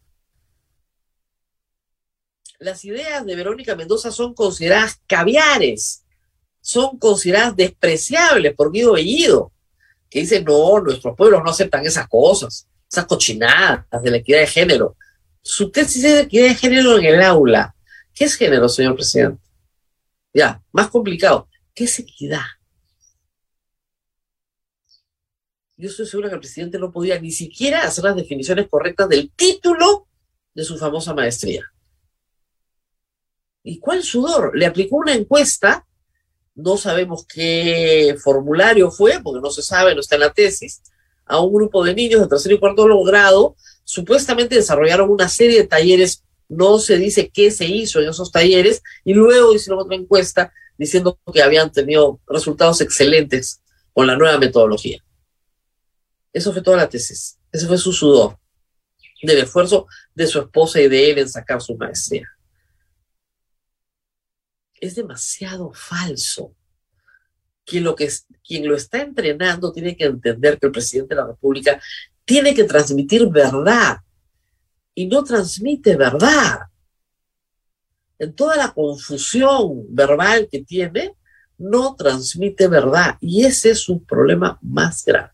Las 2.59 2.85
ideas 2.85 3.25
de 3.25 3.35
Verónica 3.35 3.75
Mendoza 3.75 4.09
son 4.09 4.33
consideradas 4.33 5.01
caviares, 5.05 6.04
son 6.65 6.97
consideradas 6.97 7.55
despreciables 7.55 8.55
por 8.55 8.71
Guido 8.71 8.93
Bellido, 8.93 9.51
que 10.09 10.21
dice, 10.21 10.41
no, 10.41 10.79
nuestros 10.79 11.15
pueblos 11.15 11.43
no 11.43 11.51
aceptan 11.51 11.85
esas 11.85 12.07
cosas, 12.07 12.67
esas 12.91 13.05
cochinadas 13.05 13.85
de 14.01 14.09
la 14.09 14.17
equidad 14.17 14.39
de 14.39 14.47
género. 14.47 14.95
Su 15.43 15.69
tesis 15.69 16.03
es 16.03 16.13
de 16.13 16.19
equidad 16.21 16.47
de 16.47 16.55
género 16.55 16.97
en 16.97 17.05
el 17.05 17.21
aula 17.21 17.75
¿Qué 18.15 18.23
es 18.23 18.35
género, 18.35 18.67
señor 18.67 18.95
presidente? 18.95 19.43
Ya, 20.33 20.63
más 20.71 20.89
complicado. 20.89 21.47
¿Qué 21.75 21.83
es 21.83 21.99
equidad? 21.99 22.45
Yo 25.77 25.89
estoy 25.89 26.07
segura 26.07 26.29
que 26.29 26.35
el 26.35 26.41
presidente 26.41 26.79
no 26.79 26.91
podía 26.91 27.19
ni 27.19 27.31
siquiera 27.31 27.83
hacer 27.83 28.05
las 28.05 28.15
definiciones 28.15 28.67
correctas 28.69 29.07
del 29.07 29.29
título 29.31 30.07
de 30.55 30.63
su 30.63 30.79
famosa 30.79 31.13
maestría. 31.13 31.63
¿Y 33.61 33.77
cuál 33.77 34.01
sudor? 34.01 34.57
Le 34.57 34.65
aplicó 34.65 34.95
una 34.95 35.13
encuesta, 35.13 35.84
no 36.55 36.77
sabemos 36.77 37.25
qué 37.27 38.15
formulario 38.23 38.89
fue, 38.89 39.19
porque 39.21 39.41
no 39.41 39.51
se 39.51 39.61
sabe, 39.61 39.93
no 39.93 40.01
está 40.01 40.15
en 40.15 40.21
la 40.21 40.33
tesis, 40.33 40.81
a 41.25 41.39
un 41.39 41.53
grupo 41.53 41.83
de 41.83 41.93
niños 41.93 42.21
de 42.21 42.27
tercer 42.27 42.53
y 42.53 42.59
cuarto 42.59 43.03
grado, 43.03 43.55
supuestamente 43.83 44.55
desarrollaron 44.55 45.09
una 45.09 45.27
serie 45.27 45.59
de 45.59 45.67
talleres, 45.67 46.23
no 46.47 46.79
se 46.79 46.97
dice 46.97 47.29
qué 47.29 47.51
se 47.51 47.65
hizo 47.65 47.99
en 47.99 48.09
esos 48.09 48.31
talleres, 48.31 48.81
y 49.03 49.13
luego 49.13 49.53
hicieron 49.53 49.81
otra 49.81 49.95
encuesta 49.95 50.53
diciendo 50.77 51.19
que 51.33 51.41
habían 51.41 51.71
tenido 51.71 52.19
resultados 52.27 52.81
excelentes 52.81 53.61
con 53.93 54.07
la 54.07 54.15
nueva 54.15 54.37
metodología. 54.37 55.03
Eso 56.31 56.53
fue 56.53 56.61
toda 56.61 56.77
la 56.77 56.89
tesis, 56.89 57.37
ese 57.51 57.67
fue 57.67 57.77
su 57.77 57.91
sudor, 57.91 58.37
del 59.21 59.39
esfuerzo 59.39 59.87
de 60.13 60.27
su 60.27 60.39
esposa 60.39 60.79
y 60.79 60.87
de 60.87 61.11
él 61.11 61.19
en 61.19 61.29
sacar 61.29 61.61
su 61.61 61.75
maestría. 61.75 62.29
Es 64.79 64.95
demasiado 64.95 65.71
falso 65.73 66.53
quien 67.65 67.83
lo, 67.83 67.95
que, 67.95 68.09
quien 68.47 68.67
lo 68.67 68.75
está 68.75 69.01
entrenando 69.01 69.71
tiene 69.71 69.97
que 69.97 70.05
entender 70.05 70.59
que 70.59 70.67
el 70.67 70.71
presidente 70.71 71.15
de 71.15 71.21
la 71.21 71.27
República 71.27 71.81
tiene 72.23 72.53
que 72.53 72.63
transmitir 72.63 73.27
verdad 73.27 73.97
y 74.93 75.07
no 75.07 75.23
transmite 75.23 75.95
verdad. 75.95 76.59
En 78.17 78.33
toda 78.33 78.55
la 78.55 78.73
confusión 78.73 79.83
verbal 79.89 80.47
que 80.49 80.63
tiene, 80.63 81.15
no 81.57 81.95
transmite 81.95 82.67
verdad 82.67 83.17
y 83.19 83.45
ese 83.45 83.71
es 83.71 83.89
un 83.89 84.05
problema 84.05 84.57
más 84.61 85.03
grave. 85.03 85.31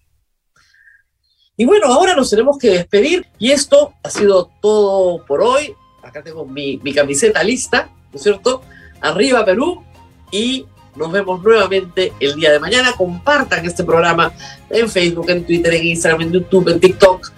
Y 1.58 1.66
bueno, 1.66 1.88
ahora 1.88 2.16
nos 2.16 2.30
tenemos 2.30 2.58
que 2.58 2.72
despedir 2.72 3.28
y 3.38 3.52
esto 3.52 3.94
ha 4.04 4.10
sido 4.10 4.50
todo 4.62 5.26
por 5.26 5.42
hoy. 5.42 5.76
Acá 6.02 6.24
tengo 6.24 6.46
mi, 6.46 6.78
mi 6.78 6.94
camiseta 6.94 7.44
lista, 7.44 7.92
¿no 8.12 8.16
es 8.16 8.24
cierto? 8.24 8.64
Arriba 9.02 9.44
Perú 9.44 9.84
y 10.32 10.66
nos 10.96 11.12
vemos 11.12 11.42
nuevamente 11.42 12.14
el 12.20 12.36
día 12.36 12.52
de 12.52 12.60
mañana. 12.60 12.94
Compartan 12.94 13.66
este 13.66 13.84
programa 13.84 14.32
en 14.70 14.90
Facebook, 14.90 15.30
en 15.30 15.46
Twitter, 15.46 15.74
en 15.74 15.88
Instagram, 15.88 16.22
en 16.22 16.32
YouTube, 16.34 16.70
en 16.70 16.80
TikTok, 16.80 17.32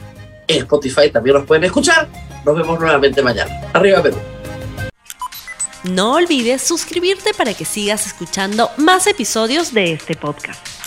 en 0.48 0.58
Spotify 0.64 1.10
también 1.10 1.38
nos 1.38 1.46
pueden 1.46 1.64
escuchar. 1.64 2.08
Nos 2.46 2.56
vemos 2.56 2.80
nuevamente 2.80 3.22
mañana. 3.22 3.62
Arriba 3.74 4.02
Perú. 4.02 4.18
No 5.84 6.14
olvides 6.14 6.62
suscribirte 6.62 7.34
para 7.34 7.54
que 7.54 7.66
sigas 7.66 8.08
escuchando 8.08 8.70
más 8.78 9.08
episodios 9.08 9.74
de 9.74 9.94
este 9.94 10.16
podcast. 10.16 10.83